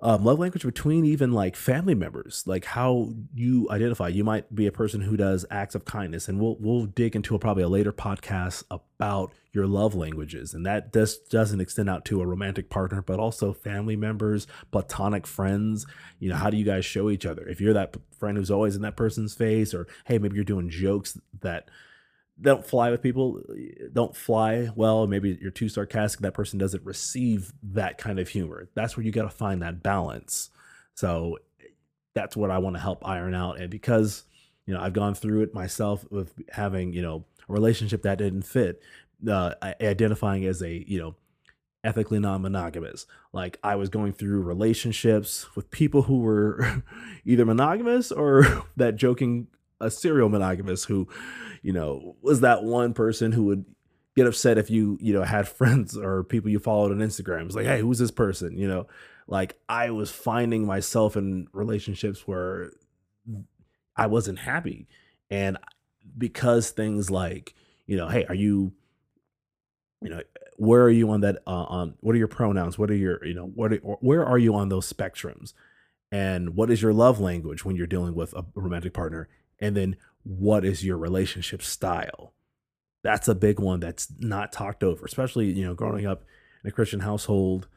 um, 0.00 0.24
love 0.24 0.38
language 0.38 0.62
between 0.62 1.04
even 1.04 1.32
like 1.32 1.56
family 1.56 1.94
members, 1.94 2.44
like 2.46 2.64
how 2.64 3.10
you 3.34 3.68
identify. 3.68 4.06
You 4.06 4.22
might 4.22 4.54
be 4.54 4.66
a 4.66 4.72
person 4.72 5.00
who 5.00 5.16
does 5.16 5.44
acts 5.50 5.74
of 5.74 5.84
kindness, 5.84 6.28
and 6.28 6.38
we'll 6.38 6.56
we'll 6.60 6.86
dig 6.86 7.16
into 7.16 7.34
a, 7.34 7.38
probably 7.38 7.64
a 7.64 7.68
later 7.68 7.92
podcast 7.92 8.62
about 8.70 9.32
your 9.52 9.66
love 9.66 9.96
languages, 9.96 10.54
and 10.54 10.64
that 10.66 10.92
does 10.92 11.18
doesn't 11.18 11.60
extend 11.60 11.90
out 11.90 12.04
to 12.04 12.20
a 12.20 12.26
romantic 12.26 12.70
partner, 12.70 13.02
but 13.02 13.18
also 13.18 13.52
family 13.52 13.96
members, 13.96 14.46
platonic 14.70 15.26
friends. 15.26 15.84
You 16.20 16.28
know, 16.28 16.36
how 16.36 16.50
do 16.50 16.56
you 16.56 16.64
guys 16.64 16.84
show 16.84 17.10
each 17.10 17.26
other? 17.26 17.48
If 17.48 17.60
you're 17.60 17.74
that 17.74 17.96
friend 18.20 18.38
who's 18.38 18.52
always 18.52 18.76
in 18.76 18.82
that 18.82 18.96
person's 18.96 19.34
face, 19.34 19.74
or 19.74 19.88
hey, 20.04 20.18
maybe 20.18 20.36
you're 20.36 20.44
doing 20.44 20.70
jokes 20.70 21.18
that 21.40 21.70
don't 22.40 22.64
fly 22.64 22.90
with 22.90 23.02
people 23.02 23.40
don't 23.92 24.14
fly 24.14 24.68
well 24.76 25.06
maybe 25.06 25.36
you're 25.40 25.50
too 25.50 25.68
sarcastic 25.68 26.20
that 26.20 26.34
person 26.34 26.58
doesn't 26.58 26.84
receive 26.84 27.52
that 27.62 27.98
kind 27.98 28.18
of 28.18 28.28
humor. 28.28 28.68
That's 28.74 28.96
where 28.96 29.04
you 29.04 29.12
got 29.12 29.22
to 29.22 29.30
find 29.30 29.62
that 29.62 29.82
balance. 29.82 30.50
So 30.94 31.38
that's 32.18 32.36
what 32.36 32.50
i 32.50 32.58
want 32.58 32.74
to 32.74 32.82
help 32.82 33.06
iron 33.06 33.32
out 33.32 33.60
and 33.60 33.70
because 33.70 34.24
you 34.66 34.74
know 34.74 34.80
i've 34.80 34.92
gone 34.92 35.14
through 35.14 35.42
it 35.42 35.54
myself 35.54 36.04
with 36.10 36.34
having 36.50 36.92
you 36.92 37.00
know 37.00 37.24
a 37.48 37.52
relationship 37.52 38.02
that 38.02 38.18
didn't 38.18 38.42
fit 38.42 38.82
uh, 39.28 39.54
identifying 39.80 40.44
as 40.44 40.62
a 40.62 40.84
you 40.88 40.98
know 40.98 41.14
ethically 41.84 42.18
non-monogamous. 42.18 43.06
Like 43.32 43.58
i 43.62 43.76
was 43.76 43.88
going 43.88 44.12
through 44.12 44.42
relationships 44.42 45.54
with 45.54 45.70
people 45.70 46.02
who 46.02 46.20
were 46.20 46.82
either 47.24 47.44
monogamous 47.44 48.10
or 48.10 48.64
that 48.76 48.96
joking 48.96 49.46
a 49.80 49.90
serial 49.90 50.28
monogamist 50.28 50.86
who, 50.86 51.08
you 51.62 51.72
know, 51.72 52.16
was 52.22 52.40
that 52.40 52.64
one 52.64 52.92
person 52.94 53.32
who 53.32 53.44
would 53.44 53.64
get 54.16 54.26
upset 54.26 54.58
if 54.58 54.70
you, 54.70 54.98
you 55.00 55.12
know, 55.12 55.22
had 55.22 55.48
friends 55.58 55.96
or 55.96 56.24
people 56.24 56.50
you 56.50 56.58
followed 56.58 56.90
on 56.90 56.98
Instagram. 56.98 57.46
It's 57.46 57.54
like, 57.54 57.66
hey, 57.66 57.80
who's 57.80 57.98
this 57.98 58.10
person? 58.10 58.58
You 58.58 58.68
know, 58.68 58.86
like 59.26 59.58
I 59.68 59.90
was 59.90 60.10
finding 60.10 60.66
myself 60.66 61.16
in 61.16 61.48
relationships 61.52 62.26
where 62.26 62.72
I 63.96 64.06
wasn't 64.06 64.40
happy. 64.40 64.88
And 65.30 65.58
because 66.16 66.70
things 66.70 67.10
like, 67.10 67.54
you 67.86 67.96
know, 67.96 68.08
hey, 68.08 68.24
are 68.28 68.34
you, 68.34 68.72
you 70.00 70.10
know, 70.10 70.22
where 70.56 70.82
are 70.82 70.90
you 70.90 71.10
on 71.10 71.20
that? 71.20 71.42
Uh, 71.46 71.64
on 71.64 71.94
what 72.00 72.14
are 72.14 72.18
your 72.18 72.28
pronouns? 72.28 72.78
What 72.78 72.90
are 72.90 72.96
your, 72.96 73.24
you 73.24 73.34
know, 73.34 73.46
what? 73.46 73.72
Are, 73.72 73.76
where 73.76 74.24
are 74.24 74.38
you 74.38 74.54
on 74.54 74.68
those 74.68 74.90
spectrums? 74.92 75.52
And 76.10 76.56
what 76.56 76.70
is 76.70 76.80
your 76.82 76.92
love 76.92 77.20
language 77.20 77.64
when 77.64 77.76
you're 77.76 77.86
dealing 77.86 78.14
with 78.14 78.32
a 78.34 78.44
romantic 78.54 78.94
partner? 78.94 79.28
And 79.60 79.76
then 79.76 79.96
what 80.22 80.64
is 80.64 80.84
your 80.84 80.98
relationship 80.98 81.62
style? 81.62 82.32
That's 83.02 83.28
a 83.28 83.34
big 83.34 83.60
one 83.60 83.80
that's 83.80 84.08
not 84.18 84.52
talked 84.52 84.82
over, 84.82 85.04
especially, 85.04 85.52
you 85.52 85.64
know, 85.64 85.74
growing 85.74 86.06
up 86.06 86.24
in 86.62 86.68
a 86.68 86.72
Christian 86.72 87.00
household 87.00 87.68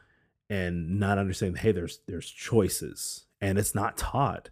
and 0.50 0.98
not 0.98 1.18
understanding, 1.18 1.56
hey, 1.56 1.72
there's 1.72 2.00
there's 2.06 2.28
choices 2.28 3.26
and 3.40 3.58
it's 3.58 3.74
not 3.74 3.96
taught. 3.96 4.50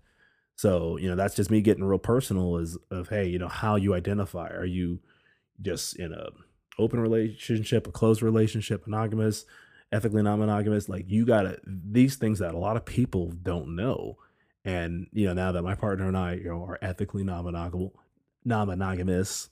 So, 0.56 0.96
you 0.98 1.08
know, 1.08 1.16
that's 1.16 1.34
just 1.34 1.50
me 1.50 1.60
getting 1.60 1.84
real 1.84 1.98
personal 1.98 2.58
is 2.58 2.76
of, 2.90 3.08
hey, 3.08 3.26
you 3.26 3.38
know, 3.38 3.48
how 3.48 3.76
you 3.76 3.94
identify. 3.94 4.48
Are 4.50 4.64
you 4.64 5.00
just 5.60 5.96
in 5.96 6.12
a 6.12 6.28
open 6.78 7.00
relationship, 7.00 7.86
a 7.86 7.92
closed 7.92 8.22
relationship, 8.22 8.86
monogamous, 8.86 9.44
ethically 9.90 10.22
non-monogamous? 10.22 10.88
Like 10.88 11.06
you 11.08 11.26
gotta 11.26 11.58
these 11.66 12.16
things 12.16 12.38
that 12.38 12.54
a 12.54 12.58
lot 12.58 12.76
of 12.76 12.84
people 12.84 13.32
don't 13.42 13.74
know 13.74 14.16
and 14.64 15.06
you 15.12 15.26
know, 15.26 15.34
now 15.34 15.52
that 15.52 15.62
my 15.62 15.74
partner 15.74 16.06
and 16.06 16.16
I, 16.16 16.34
you 16.34 16.44
know, 16.44 16.64
are 16.64 16.78
ethically 16.82 17.24
non-monogamous, 17.24 17.92
non-monogamous, 18.44 19.50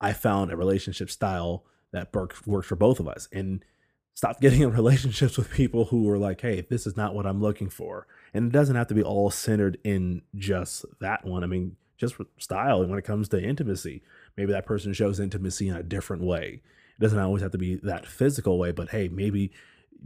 I 0.00 0.12
found 0.12 0.52
a 0.52 0.56
relationship 0.56 1.10
style 1.10 1.64
that 1.92 2.14
works 2.14 2.68
for 2.68 2.76
both 2.76 3.00
of 3.00 3.08
us, 3.08 3.28
and 3.32 3.64
stop 4.12 4.40
getting 4.40 4.62
in 4.62 4.72
relationships 4.74 5.36
with 5.36 5.50
people 5.50 5.86
who 5.86 6.08
are 6.10 6.18
like, 6.18 6.40
"Hey, 6.40 6.66
this 6.68 6.86
is 6.86 6.96
not 6.96 7.14
what 7.14 7.26
I'm 7.26 7.40
looking 7.40 7.70
for," 7.70 8.06
and 8.32 8.46
it 8.46 8.52
doesn't 8.52 8.76
have 8.76 8.88
to 8.88 8.94
be 8.94 9.02
all 9.02 9.30
centered 9.30 9.78
in 9.84 10.22
just 10.34 10.84
that 11.00 11.24
one. 11.24 11.44
I 11.44 11.46
mean, 11.46 11.76
just 11.96 12.16
style. 12.38 12.80
And 12.80 12.90
when 12.90 12.98
it 12.98 13.04
comes 13.04 13.28
to 13.30 13.42
intimacy, 13.42 14.02
maybe 14.36 14.52
that 14.52 14.66
person 14.66 14.92
shows 14.92 15.20
intimacy 15.20 15.68
in 15.68 15.76
a 15.76 15.82
different 15.82 16.22
way. 16.22 16.60
It 16.98 17.00
doesn't 17.00 17.18
always 17.18 17.42
have 17.42 17.52
to 17.52 17.58
be 17.58 17.76
that 17.76 18.06
physical 18.06 18.58
way, 18.58 18.72
but 18.72 18.90
hey, 18.90 19.08
maybe 19.08 19.52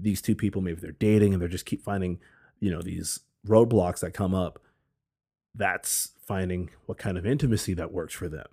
these 0.01 0.23
two 0.23 0.35
people, 0.35 0.63
maybe 0.63 0.81
they're 0.81 0.93
dating 0.93 1.33
and 1.33 1.43
they're 1.43 1.49
just 1.49 1.67
keep 1.67 1.83
finding, 1.83 2.19
you 2.61 2.71
know, 2.71 2.83
these 2.83 3.21
roadblocks 3.47 4.01
that 4.01 4.15
come 4.15 4.35
up, 4.35 4.61
that's 5.55 6.13
finding 6.27 6.71
what 6.87 6.99
kind 6.99 7.19
of 7.19 7.27
intimacy 7.27 7.75
that 7.75 7.93
works 7.93 8.15
for 8.15 8.29
them. 8.29 8.47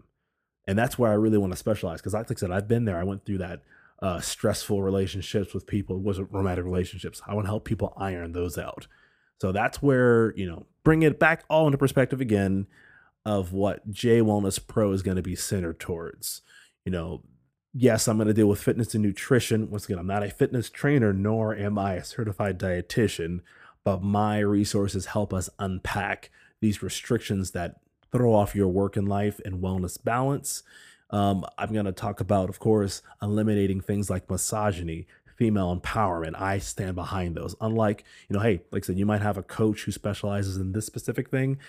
And 0.68 0.78
that's 0.78 0.98
where 0.98 1.12
I 1.12 1.16
really 1.16 1.38
want 1.38 1.54
to 1.54 1.58
specialize 1.58 2.02
because, 2.02 2.14
like 2.14 2.32
I 2.32 2.36
said, 2.36 2.52
I've 2.52 2.68
been 2.68 2.86
there. 2.86 2.98
I 2.98 3.04
went 3.04 3.26
through 3.26 3.38
that 3.40 3.62
uh, 4.02 4.20
stressful 4.20 4.82
relationships 4.82 5.54
with 5.54 5.68
people. 5.68 5.98
It 5.98 6.02
wasn't 6.02 6.32
romantic 6.32 6.66
relationships. 6.66 7.22
I 7.28 7.34
want 7.34 7.46
to 7.46 7.52
help 7.52 7.66
people 7.66 7.94
iron 7.98 8.32
those 8.32 8.58
out. 8.58 8.88
So 9.40 9.52
that's 9.52 9.82
where, 9.82 10.34
you 10.36 10.48
know, 10.48 10.66
bring 10.84 11.04
it 11.04 11.20
back 11.20 11.44
all 11.50 11.68
into 11.68 11.78
perspective 11.78 12.22
again 12.22 12.68
of 13.26 13.52
what 13.54 13.90
J 13.92 14.22
Wellness 14.22 14.66
Pro 14.66 14.92
is 14.92 15.02
going 15.02 15.18
to 15.18 15.24
be 15.24 15.36
centered 15.36 15.80
towards. 15.80 16.42
You 16.86 16.92
know, 16.92 17.24
yes, 17.74 18.08
I'm 18.08 18.18
going 18.18 18.28
to 18.28 18.34
deal 18.34 18.48
with 18.48 18.62
fitness 18.62 18.94
and 18.94 19.04
nutrition. 19.04 19.70
Once 19.70 19.86
again, 19.86 20.00
I'm 20.00 20.08
not 20.08 20.24
a 20.24 20.30
fitness 20.30 20.70
trainer, 20.70 21.12
nor 21.12 21.56
am 21.56 21.78
I 21.78 21.96
a 21.96 22.04
certified 22.04 22.60
dietitian, 22.60 23.42
but 23.86 24.04
my 24.04 24.40
resources 24.40 25.06
help 25.06 25.34
us 25.34 25.50
unpack 25.60 26.32
these 26.60 26.84
restrictions 26.84 27.52
that 27.52 27.80
throw 28.12 28.34
off 28.34 28.56
your 28.56 28.68
work 28.68 28.98
and 28.98 29.08
life 29.08 29.40
and 29.46 29.62
wellness 29.62 30.04
balance. 30.04 30.64
Um, 31.12 31.46
I'm 31.58 31.72
going 31.72 31.86
to 31.86 31.92
talk 31.92 32.20
about, 32.20 32.50
of 32.50 32.60
course, 32.60 33.02
eliminating 33.22 33.80
things 33.80 34.10
like 34.10 34.30
misogyny, 34.30 35.08
female 35.36 35.80
empowerment. 35.80 36.40
I 36.42 36.58
stand 36.58 36.96
behind 36.96 37.36
those. 37.36 37.56
Unlike, 37.62 38.04
you 38.28 38.36
know, 38.36 38.42
hey, 38.42 38.62
like 38.72 38.84
I 38.84 38.88
said, 38.88 38.98
you 38.98 39.06
might 39.06 39.22
have 39.22 39.38
a 39.38 39.44
coach 39.44 39.84
who 39.84 39.92
specializes 39.92 40.58
in 40.58 40.72
this 40.72 40.88
specific 40.88 41.30
thing, 41.30 41.60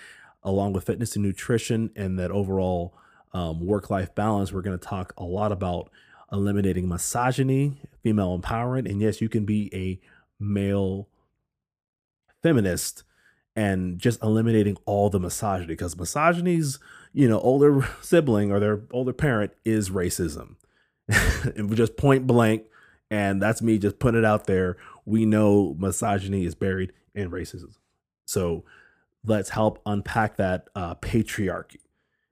along 0.43 0.73
with 0.73 0.85
fitness 0.85 1.15
and 1.15 1.23
nutrition 1.23 1.91
and 1.95 2.17
that 2.17 2.31
overall 2.31 2.95
um, 3.33 3.65
work 3.65 3.89
life 3.89 4.15
balance. 4.15 4.51
We're 4.51 4.61
going 4.61 4.79
to 4.79 4.85
talk 4.85 5.13
a 5.17 5.23
lot 5.23 5.51
about 5.51 5.91
eliminating 6.31 6.87
misogyny, 6.89 7.79
female 8.01 8.37
empowerment. 8.39 8.89
And 8.89 9.01
yes, 9.01 9.21
you 9.21 9.29
can 9.29 9.45
be 9.45 9.69
a 9.73 9.99
male 10.43 11.07
feminist 12.43 13.03
and 13.55 13.99
just 13.99 14.21
eliminating 14.21 14.77
all 14.85 15.09
the 15.09 15.19
misogyny 15.19 15.67
because 15.67 15.97
misogyny's 15.97 16.79
you 17.13 17.27
know 17.27 17.39
older 17.39 17.87
sibling 18.01 18.51
or 18.51 18.59
their 18.59 18.81
older 18.91 19.13
parent 19.13 19.53
is 19.65 19.89
racism. 19.89 20.55
Just 21.73 21.95
point 21.95 22.27
blank 22.27 22.63
and 23.09 23.41
that's 23.41 23.61
me 23.61 23.77
just 23.77 23.97
putting 23.97 24.19
it 24.19 24.25
out 24.25 24.45
there 24.45 24.75
we 25.05 25.25
know 25.25 25.73
misogyny 25.79 26.45
is 26.45 26.53
buried 26.53 26.91
in 27.15 27.31
racism. 27.31 27.73
So 28.25 28.65
let's 29.23 29.49
help 29.49 29.81
unpack 29.85 30.35
that 30.35 30.67
uh, 30.75 30.95
patriarchy. 30.95 31.79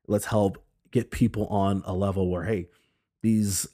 Let's 0.08 0.26
help 0.26 0.62
get 0.92 1.10
people 1.10 1.48
on 1.48 1.84
a 1.86 1.94
level 1.94 2.30
where 2.30 2.44
hey 2.44 2.68
these 3.22 3.68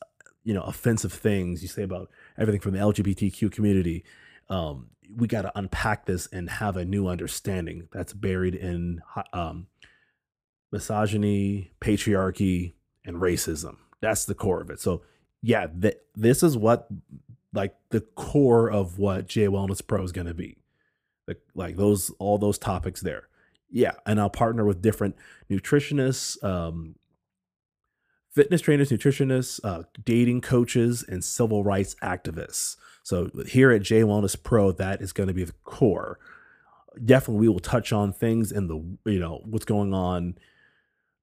you 0.44 0.54
know 0.54 0.62
offensive 0.62 1.14
things 1.14 1.62
you 1.62 1.68
say 1.68 1.84
about 1.84 2.10
everything 2.38 2.60
from 2.60 2.74
the 2.74 2.80
lgbtq 2.80 3.52
community 3.52 4.04
um, 4.50 4.88
we 5.16 5.28
got 5.28 5.44
to 5.44 5.52
unpack 5.58 6.06
this 6.06 6.28
and 6.28 6.50
have 6.50 6.78
a 6.78 6.86
new 6.86 7.08
understanding 7.08 7.88
that's 7.92 8.14
buried 8.14 8.56
in 8.56 9.02
um, 9.34 9.68
misogyny, 10.72 11.72
patriarchy, 11.82 12.74
and 13.06 13.18
racism. 13.18 13.78
That's 14.02 14.26
the 14.26 14.36
core 14.36 14.62
of 14.62 14.70
it. 14.70 14.80
So, 14.80 15.02
yeah, 15.42 15.68
th- 15.68 15.98
this 16.16 16.44
is 16.44 16.58
what 16.58 16.88
like 17.54 17.76
the 17.90 18.02
core 18.02 18.70
of 18.70 18.98
what 18.98 19.28
J 19.28 19.48
Wellness 19.48 19.86
Pro 19.86 20.04
is 20.04 20.12
going 20.12 20.28
to 20.28 20.34
be. 20.34 20.58
Like, 21.28 21.42
like 21.54 21.78
those 21.78 22.10
all 22.20 22.38
those 22.38 22.58
topics 22.58 23.02
there. 23.02 23.28
Yeah, 23.70 23.94
and 24.06 24.20
I'll 24.20 24.30
partner 24.30 24.66
with 24.66 24.82
different 24.82 25.16
nutritionists, 25.50 26.44
um, 26.44 26.96
fitness 28.34 28.62
trainers, 28.62 28.92
nutritionists, 28.92 29.60
uh, 29.64 29.84
dating 30.04 30.42
coaches, 30.42 31.06
and 31.08 31.24
civil 31.24 31.64
rights 31.64 31.96
activists. 32.04 32.76
So 33.04 33.30
here 33.48 33.72
at 33.72 33.82
J 33.82 34.02
Wellness 34.02 34.42
Pro, 34.42 34.72
that 34.74 35.02
is 35.02 35.14
going 35.14 35.28
to 35.28 35.34
be 35.34 35.44
the 35.44 35.54
core. 35.64 36.20
Definitely, 37.04 37.42
we 37.42 37.48
will 37.48 37.60
touch 37.60 37.94
on 37.94 38.14
things 38.14 38.52
in 38.52 38.68
the 38.68 38.76
you 39.10 39.20
know 39.20 39.42
what's 39.46 39.66
going 39.66 39.94
on. 39.94 40.38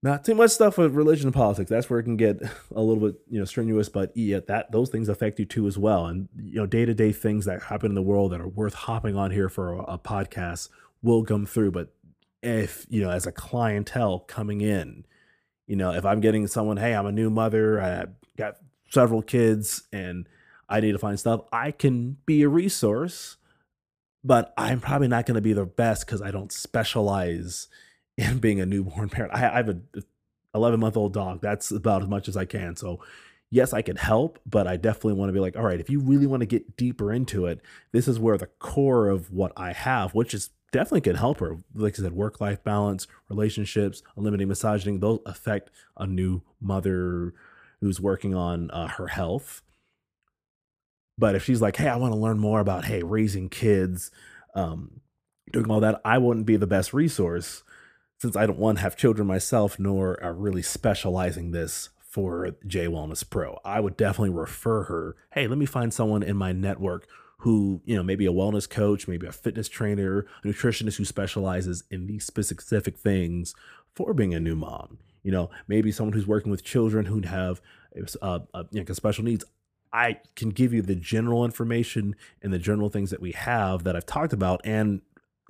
Not 0.00 0.24
too 0.24 0.34
much 0.34 0.52
stuff 0.52 0.78
with 0.78 0.94
religion 0.94 1.26
and 1.26 1.34
politics. 1.34 1.68
That's 1.68 1.90
where 1.90 1.98
it 1.98 2.04
can 2.04 2.16
get 2.16 2.40
a 2.74 2.80
little 2.80 3.08
bit 3.08 3.20
you 3.28 3.38
know 3.38 3.44
strenuous, 3.44 3.88
but 3.88 4.16
yeah, 4.16 4.40
that 4.48 4.72
those 4.72 4.90
things 4.90 5.08
affect 5.08 5.38
you 5.38 5.44
too 5.44 5.66
as 5.66 5.76
well. 5.76 6.06
And 6.06 6.28
you 6.36 6.56
know, 6.56 6.66
day 6.66 6.84
to 6.84 6.94
day 6.94 7.12
things 7.12 7.44
that 7.44 7.64
happen 7.64 7.90
in 7.90 7.94
the 7.94 8.02
world 8.02 8.32
that 8.32 8.40
are 8.40 8.48
worth 8.48 8.74
hopping 8.74 9.16
on 9.16 9.30
here 9.30 9.48
for 9.48 9.74
a, 9.74 9.82
a 9.82 9.98
podcast 9.98 10.68
will 11.02 11.24
come 11.24 11.46
through. 11.46 11.72
But 11.72 11.92
if 12.42 12.86
you 12.88 13.02
know, 13.02 13.10
as 13.10 13.26
a 13.26 13.32
clientele 13.32 14.20
coming 14.20 14.60
in, 14.60 15.04
you 15.66 15.76
know, 15.76 15.92
if 15.92 16.04
I'm 16.04 16.20
getting 16.20 16.46
someone, 16.46 16.76
hey, 16.76 16.94
I'm 16.94 17.06
a 17.06 17.12
new 17.12 17.30
mother, 17.30 17.80
I 17.80 18.06
got 18.36 18.56
several 18.90 19.22
kids, 19.22 19.82
and 19.92 20.28
I 20.68 20.80
need 20.80 20.92
to 20.92 20.98
find 20.98 21.18
stuff, 21.18 21.42
I 21.52 21.70
can 21.70 22.18
be 22.26 22.42
a 22.42 22.48
resource, 22.48 23.36
but 24.22 24.52
I'm 24.56 24.80
probably 24.80 25.08
not 25.08 25.26
going 25.26 25.36
to 25.36 25.40
be 25.40 25.52
the 25.52 25.64
best 25.64 26.06
because 26.06 26.20
I 26.20 26.30
don't 26.30 26.52
specialize 26.52 27.68
in 28.16 28.38
being 28.38 28.60
a 28.60 28.66
newborn 28.66 29.08
parent. 29.08 29.34
I, 29.34 29.48
I 29.48 29.56
have 29.56 29.68
a 29.68 29.80
11 30.54 30.80
month 30.80 30.96
old 30.96 31.12
dog. 31.12 31.40
That's 31.40 31.70
about 31.70 32.02
as 32.02 32.08
much 32.08 32.28
as 32.28 32.36
I 32.36 32.44
can. 32.44 32.76
So, 32.76 33.00
yes, 33.50 33.72
I 33.72 33.82
can 33.82 33.96
help, 33.96 34.38
but 34.44 34.66
I 34.66 34.76
definitely 34.76 35.14
want 35.14 35.28
to 35.28 35.32
be 35.32 35.40
like, 35.40 35.56
all 35.56 35.62
right, 35.62 35.80
if 35.80 35.88
you 35.88 36.00
really 36.00 36.26
want 36.26 36.40
to 36.40 36.46
get 36.46 36.76
deeper 36.76 37.12
into 37.12 37.46
it, 37.46 37.60
this 37.92 38.08
is 38.08 38.18
where 38.18 38.36
the 38.36 38.46
core 38.46 39.08
of 39.08 39.30
what 39.30 39.52
I 39.56 39.72
have, 39.72 40.14
which 40.14 40.34
is 40.34 40.50
definitely 40.72 41.02
can 41.02 41.16
help 41.16 41.40
her. 41.40 41.56
Like 41.74 41.98
I 41.98 42.02
said, 42.02 42.12
work 42.12 42.40
life 42.40 42.62
balance, 42.62 43.06
relationships, 43.28 44.02
eliminating 44.16 44.48
misogyny, 44.48 44.98
those 44.98 45.20
affect 45.26 45.70
a 45.96 46.06
new 46.06 46.42
mother 46.60 47.34
who's 47.80 48.00
working 48.00 48.34
on 48.34 48.70
uh, 48.70 48.88
her 48.88 49.08
health. 49.08 49.62
But 51.18 51.34
if 51.34 51.44
she's 51.44 51.60
like, 51.60 51.76
hey, 51.76 51.88
I 51.88 51.96
want 51.96 52.12
to 52.12 52.18
learn 52.18 52.38
more 52.38 52.60
about, 52.60 52.84
hey, 52.84 53.02
raising 53.02 53.48
kids, 53.48 54.10
um, 54.54 55.00
doing 55.52 55.70
all 55.70 55.80
that, 55.80 56.00
I 56.04 56.18
wouldn't 56.18 56.46
be 56.46 56.56
the 56.56 56.66
best 56.66 56.94
resource 56.94 57.62
since 58.18 58.36
I 58.36 58.46
don't 58.46 58.58
want 58.58 58.78
to 58.78 58.82
have 58.82 58.96
children 58.96 59.26
myself, 59.26 59.78
nor 59.78 60.22
are 60.22 60.32
really 60.32 60.62
specializing 60.62 61.50
this 61.50 61.90
for 62.08 62.50
J 62.66 62.86
Wellness 62.86 63.28
Pro. 63.28 63.58
I 63.64 63.80
would 63.80 63.96
definitely 63.96 64.30
refer 64.30 64.84
her, 64.84 65.16
hey, 65.32 65.46
let 65.46 65.58
me 65.58 65.66
find 65.66 65.92
someone 65.92 66.22
in 66.22 66.36
my 66.36 66.52
network 66.52 67.06
who, 67.38 67.80
you 67.84 67.94
know, 67.94 68.02
maybe 68.02 68.26
a 68.26 68.32
wellness 68.32 68.68
coach, 68.68 69.06
maybe 69.06 69.26
a 69.26 69.32
fitness 69.32 69.68
trainer, 69.68 70.26
a 70.42 70.46
nutritionist 70.48 70.96
who 70.96 71.04
specializes 71.04 71.84
in 71.90 72.06
these 72.06 72.24
specific 72.24 72.96
things 72.96 73.54
for 73.94 74.12
being 74.14 74.34
a 74.34 74.40
new 74.40 74.56
mom. 74.56 74.98
You 75.22 75.32
know, 75.32 75.50
maybe 75.68 75.92
someone 75.92 76.14
who's 76.14 76.26
working 76.26 76.50
with 76.50 76.64
children 76.64 77.06
who 77.06 77.20
have 77.22 77.60
uh, 78.22 78.40
uh, 78.54 78.64
you 78.70 78.82
know, 78.82 78.92
special 78.94 79.24
needs. 79.24 79.44
I 79.92 80.20
can 80.36 80.50
give 80.50 80.72
you 80.72 80.82
the 80.82 80.94
general 80.94 81.44
information 81.44 82.16
and 82.42 82.52
the 82.52 82.58
general 82.58 82.90
things 82.90 83.10
that 83.10 83.20
we 83.20 83.32
have 83.32 83.84
that 83.84 83.96
I've 83.96 84.06
talked 84.06 84.32
about 84.32 84.60
and 84.64 85.00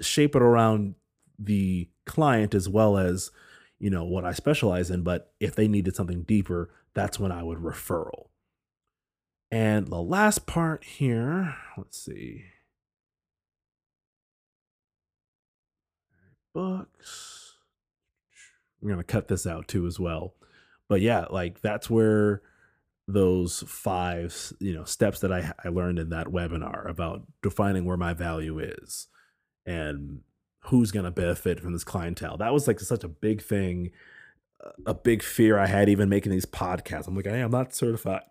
shape 0.01 0.37
it 0.37 0.43
around 0.43 0.95
the 1.39 1.89
client 2.07 2.55
as 2.55 2.69
well 2.69 2.97
as, 2.97 3.31
you 3.79 3.91
know, 3.91 4.05
what 4.05 4.25
I 4.25 4.33
specialize 4.33 4.91
in. 4.91 5.03
But 5.03 5.33
if 5.41 5.55
they 5.55 5.69
needed 5.69 5.97
something 5.97 6.23
deeper, 6.23 6.71
that's 6.95 7.19
when 7.19 7.33
I 7.33 7.43
would 7.43 7.59
referral. 7.59 8.29
And 9.51 9.89
the 9.89 10.03
last 10.03 10.47
part 10.47 10.85
here, 10.85 11.57
let's 11.77 11.99
see. 11.99 12.45
Books. 16.55 17.55
I'm 18.81 18.89
going 18.89 18.99
to 18.99 19.05
cut 19.05 19.29
this 19.29 19.47
out 19.47 19.69
too 19.69 19.87
as 19.87 19.99
well. 19.99 20.35
But 20.89 21.01
yeah, 21.01 21.27
like 21.31 21.61
that's 21.61 21.91
where 21.91 22.43
those 23.09 23.65
five, 23.67 24.53
you 24.61 24.75
know, 24.75 24.85
steps 24.85 25.21
that 25.21 25.33
I, 25.33 25.53
I 25.65 25.69
learned 25.69 25.99
in 25.99 26.11
that 26.11 26.29
webinar 26.29 26.89
about 26.89 27.23
defining 27.43 27.85
where 27.85 27.97
my 27.97 28.13
value 28.13 28.61
is 28.61 29.09
and 29.67 30.21
who's 30.65 30.93
going 30.93 31.07
to 31.07 31.11
benefit 31.11 31.61
from 31.61 31.73
this 31.73 31.85
clientele. 31.85 32.37
That 32.37 32.53
was 32.53 32.69
like 32.69 32.79
such 32.79 33.03
a 33.03 33.09
big 33.09 33.43
thing, 33.43 33.91
a 34.87 34.95
big 34.95 35.23
fear 35.23 35.59
I 35.59 35.67
had 35.67 35.89
even 35.89 36.09
making 36.09 36.33
these 36.33 36.47
podcasts. 36.47 37.09
I'm 37.09 37.17
like, 37.17 37.27
hey, 37.27 37.41
I'm 37.41 37.51
not 37.51 37.75
certified 37.75 38.23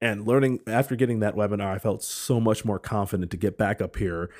and 0.00 0.26
learning 0.26 0.60
after 0.66 0.94
getting 0.96 1.20
that 1.20 1.36
webinar, 1.36 1.74
I 1.74 1.78
felt 1.78 2.02
so 2.02 2.40
much 2.40 2.64
more 2.64 2.78
confident 2.78 3.30
to 3.30 3.36
get 3.36 3.56
back 3.56 3.80
up 3.80 3.96
here 3.96 4.30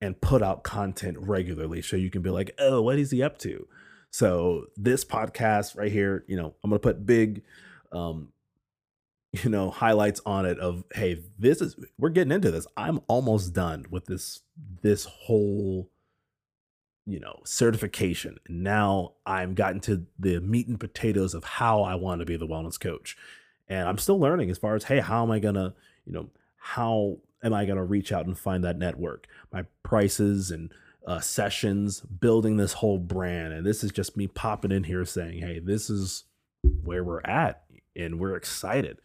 and 0.00 0.20
put 0.20 0.42
out 0.42 0.62
content 0.62 1.16
regularly 1.18 1.80
so 1.80 1.96
you 1.96 2.10
can 2.10 2.22
be 2.22 2.30
like, 2.30 2.52
oh, 2.58 2.82
what 2.82 2.98
is 2.98 3.10
he 3.10 3.22
up 3.22 3.38
to? 3.38 3.66
So 4.10 4.66
this 4.76 5.04
podcast 5.04 5.76
right 5.76 5.90
here, 5.90 6.24
you 6.28 6.36
know, 6.36 6.54
I'm 6.62 6.70
gonna 6.70 6.80
put 6.80 7.06
big 7.06 7.42
um, 7.92 8.28
you 9.44 9.50
know, 9.50 9.70
highlights 9.70 10.20
on 10.24 10.46
it 10.46 10.58
of 10.58 10.84
hey, 10.94 11.22
this 11.38 11.60
is 11.60 11.76
we're 11.98 12.10
getting 12.10 12.32
into 12.32 12.50
this. 12.50 12.66
I'm 12.76 13.00
almost 13.08 13.52
done 13.52 13.86
with 13.90 14.06
this 14.06 14.40
this 14.82 15.04
whole 15.04 15.90
you 17.06 17.20
know 17.20 17.40
certification. 17.44 18.36
And 18.48 18.62
now 18.64 19.14
i'm 19.24 19.54
gotten 19.54 19.80
to 19.82 20.06
the 20.18 20.40
meat 20.40 20.66
and 20.66 20.78
potatoes 20.78 21.34
of 21.34 21.44
how 21.44 21.82
i 21.82 21.94
want 21.94 22.20
to 22.20 22.26
be 22.26 22.36
the 22.36 22.46
wellness 22.46 22.78
coach. 22.78 23.16
And 23.68 23.88
i'm 23.88 23.98
still 23.98 24.18
learning 24.18 24.50
as 24.50 24.58
far 24.58 24.74
as 24.74 24.84
hey 24.84 25.00
how 25.00 25.22
am 25.22 25.30
i 25.30 25.38
gonna 25.38 25.74
you 26.04 26.12
know 26.12 26.28
how 26.56 27.18
am 27.42 27.54
i 27.54 27.64
gonna 27.64 27.84
reach 27.84 28.12
out 28.12 28.26
and 28.26 28.36
find 28.36 28.64
that 28.64 28.78
network? 28.78 29.26
My 29.52 29.64
prices 29.82 30.50
and 30.50 30.72
uh, 31.06 31.20
sessions 31.20 32.00
building 32.00 32.56
this 32.56 32.72
whole 32.72 32.98
brand 32.98 33.52
and 33.52 33.64
this 33.64 33.84
is 33.84 33.92
just 33.92 34.16
me 34.16 34.26
popping 34.26 34.72
in 34.72 34.82
here 34.82 35.04
saying 35.04 35.38
hey 35.38 35.60
this 35.60 35.88
is 35.88 36.24
where 36.82 37.04
we're 37.04 37.20
at 37.20 37.62
and 37.94 38.18
we're 38.18 38.34
excited 38.34 38.98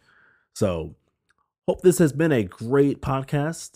so 0.54 0.94
hope 1.68 1.82
this 1.82 1.98
has 1.98 2.12
been 2.12 2.32
a 2.32 2.44
great 2.44 3.00
podcast 3.00 3.72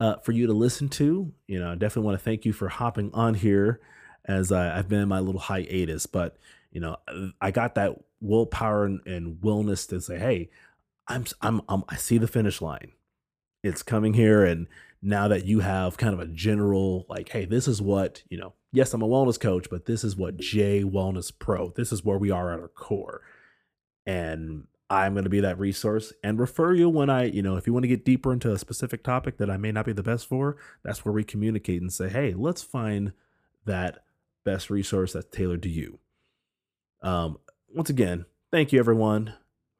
uh, 0.00 0.16
for 0.16 0.32
you 0.32 0.46
to 0.46 0.52
listen 0.52 0.88
to 0.88 1.32
you 1.46 1.58
know 1.58 1.70
i 1.70 1.74
definitely 1.74 2.06
want 2.06 2.18
to 2.18 2.24
thank 2.24 2.44
you 2.44 2.52
for 2.52 2.68
hopping 2.68 3.10
on 3.12 3.34
here 3.34 3.80
as 4.24 4.52
I, 4.52 4.78
i've 4.78 4.88
been 4.88 5.00
in 5.00 5.08
my 5.08 5.20
little 5.20 5.40
hiatus 5.40 6.06
but 6.06 6.36
you 6.70 6.80
know 6.80 6.96
i 7.40 7.50
got 7.50 7.74
that 7.74 7.96
willpower 8.20 8.84
and, 8.84 9.00
and 9.06 9.40
willness 9.40 9.86
to 9.88 10.00
say, 10.00 10.18
hey, 10.18 10.50
I'm, 11.06 11.24
I'm, 11.40 11.62
I'm 11.68 11.84
I 11.88 11.96
see 11.96 12.18
the 12.18 12.28
finish 12.28 12.60
line. 12.60 12.92
It's 13.62 13.82
coming 13.82 14.14
here, 14.14 14.44
and 14.44 14.66
now 15.02 15.28
that 15.28 15.44
you 15.44 15.60
have 15.60 15.96
kind 15.96 16.14
of 16.14 16.20
a 16.20 16.26
general 16.26 17.06
like, 17.08 17.30
hey, 17.30 17.44
this 17.44 17.66
is 17.66 17.82
what 17.82 18.22
you 18.28 18.38
know. 18.38 18.54
Yes, 18.70 18.92
I'm 18.92 19.02
a 19.02 19.08
wellness 19.08 19.40
coach, 19.40 19.68
but 19.70 19.86
this 19.86 20.04
is 20.04 20.14
what 20.14 20.36
J 20.36 20.84
Wellness 20.84 21.32
Pro. 21.36 21.70
This 21.70 21.90
is 21.90 22.04
where 22.04 22.18
we 22.18 22.30
are 22.30 22.52
at 22.52 22.60
our 22.60 22.68
core, 22.68 23.22
and 24.06 24.66
I'm 24.90 25.12
going 25.12 25.24
to 25.24 25.30
be 25.30 25.40
that 25.40 25.58
resource 25.58 26.12
and 26.24 26.38
refer 26.38 26.72
you 26.72 26.88
when 26.88 27.10
I, 27.10 27.24
you 27.24 27.42
know, 27.42 27.56
if 27.56 27.66
you 27.66 27.74
want 27.74 27.84
to 27.84 27.88
get 27.88 28.04
deeper 28.04 28.32
into 28.32 28.52
a 28.52 28.58
specific 28.58 29.04
topic 29.04 29.36
that 29.36 29.50
I 29.50 29.58
may 29.58 29.70
not 29.70 29.84
be 29.84 29.92
the 29.92 30.02
best 30.02 30.26
for, 30.26 30.56
that's 30.82 31.04
where 31.04 31.12
we 31.12 31.24
communicate 31.24 31.82
and 31.82 31.92
say, 31.92 32.08
hey, 32.08 32.32
let's 32.34 32.62
find 32.62 33.12
that 33.66 34.04
best 34.44 34.70
resource 34.70 35.12
that's 35.12 35.26
tailored 35.30 35.62
to 35.64 35.68
you. 35.68 35.98
Um, 37.02 37.38
once 37.74 37.90
again, 37.90 38.24
thank 38.50 38.72
you 38.72 38.78
everyone 38.78 39.34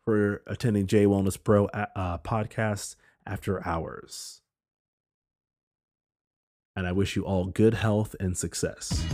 for 0.05 0.43
attending 0.47 0.87
J 0.87 1.07
Wellness 1.07 1.43
Pro 1.43 1.67
uh, 1.67 2.19
podcast 2.19 2.97
after 3.27 3.67
hours. 3.67 4.43
And 6.77 6.87
I 6.87 6.93
wish 6.93 7.17
you 7.17 7.25
all 7.25 7.47
good 7.47 7.75
health 7.75 8.15
and 8.21 8.37
success. 8.37 9.05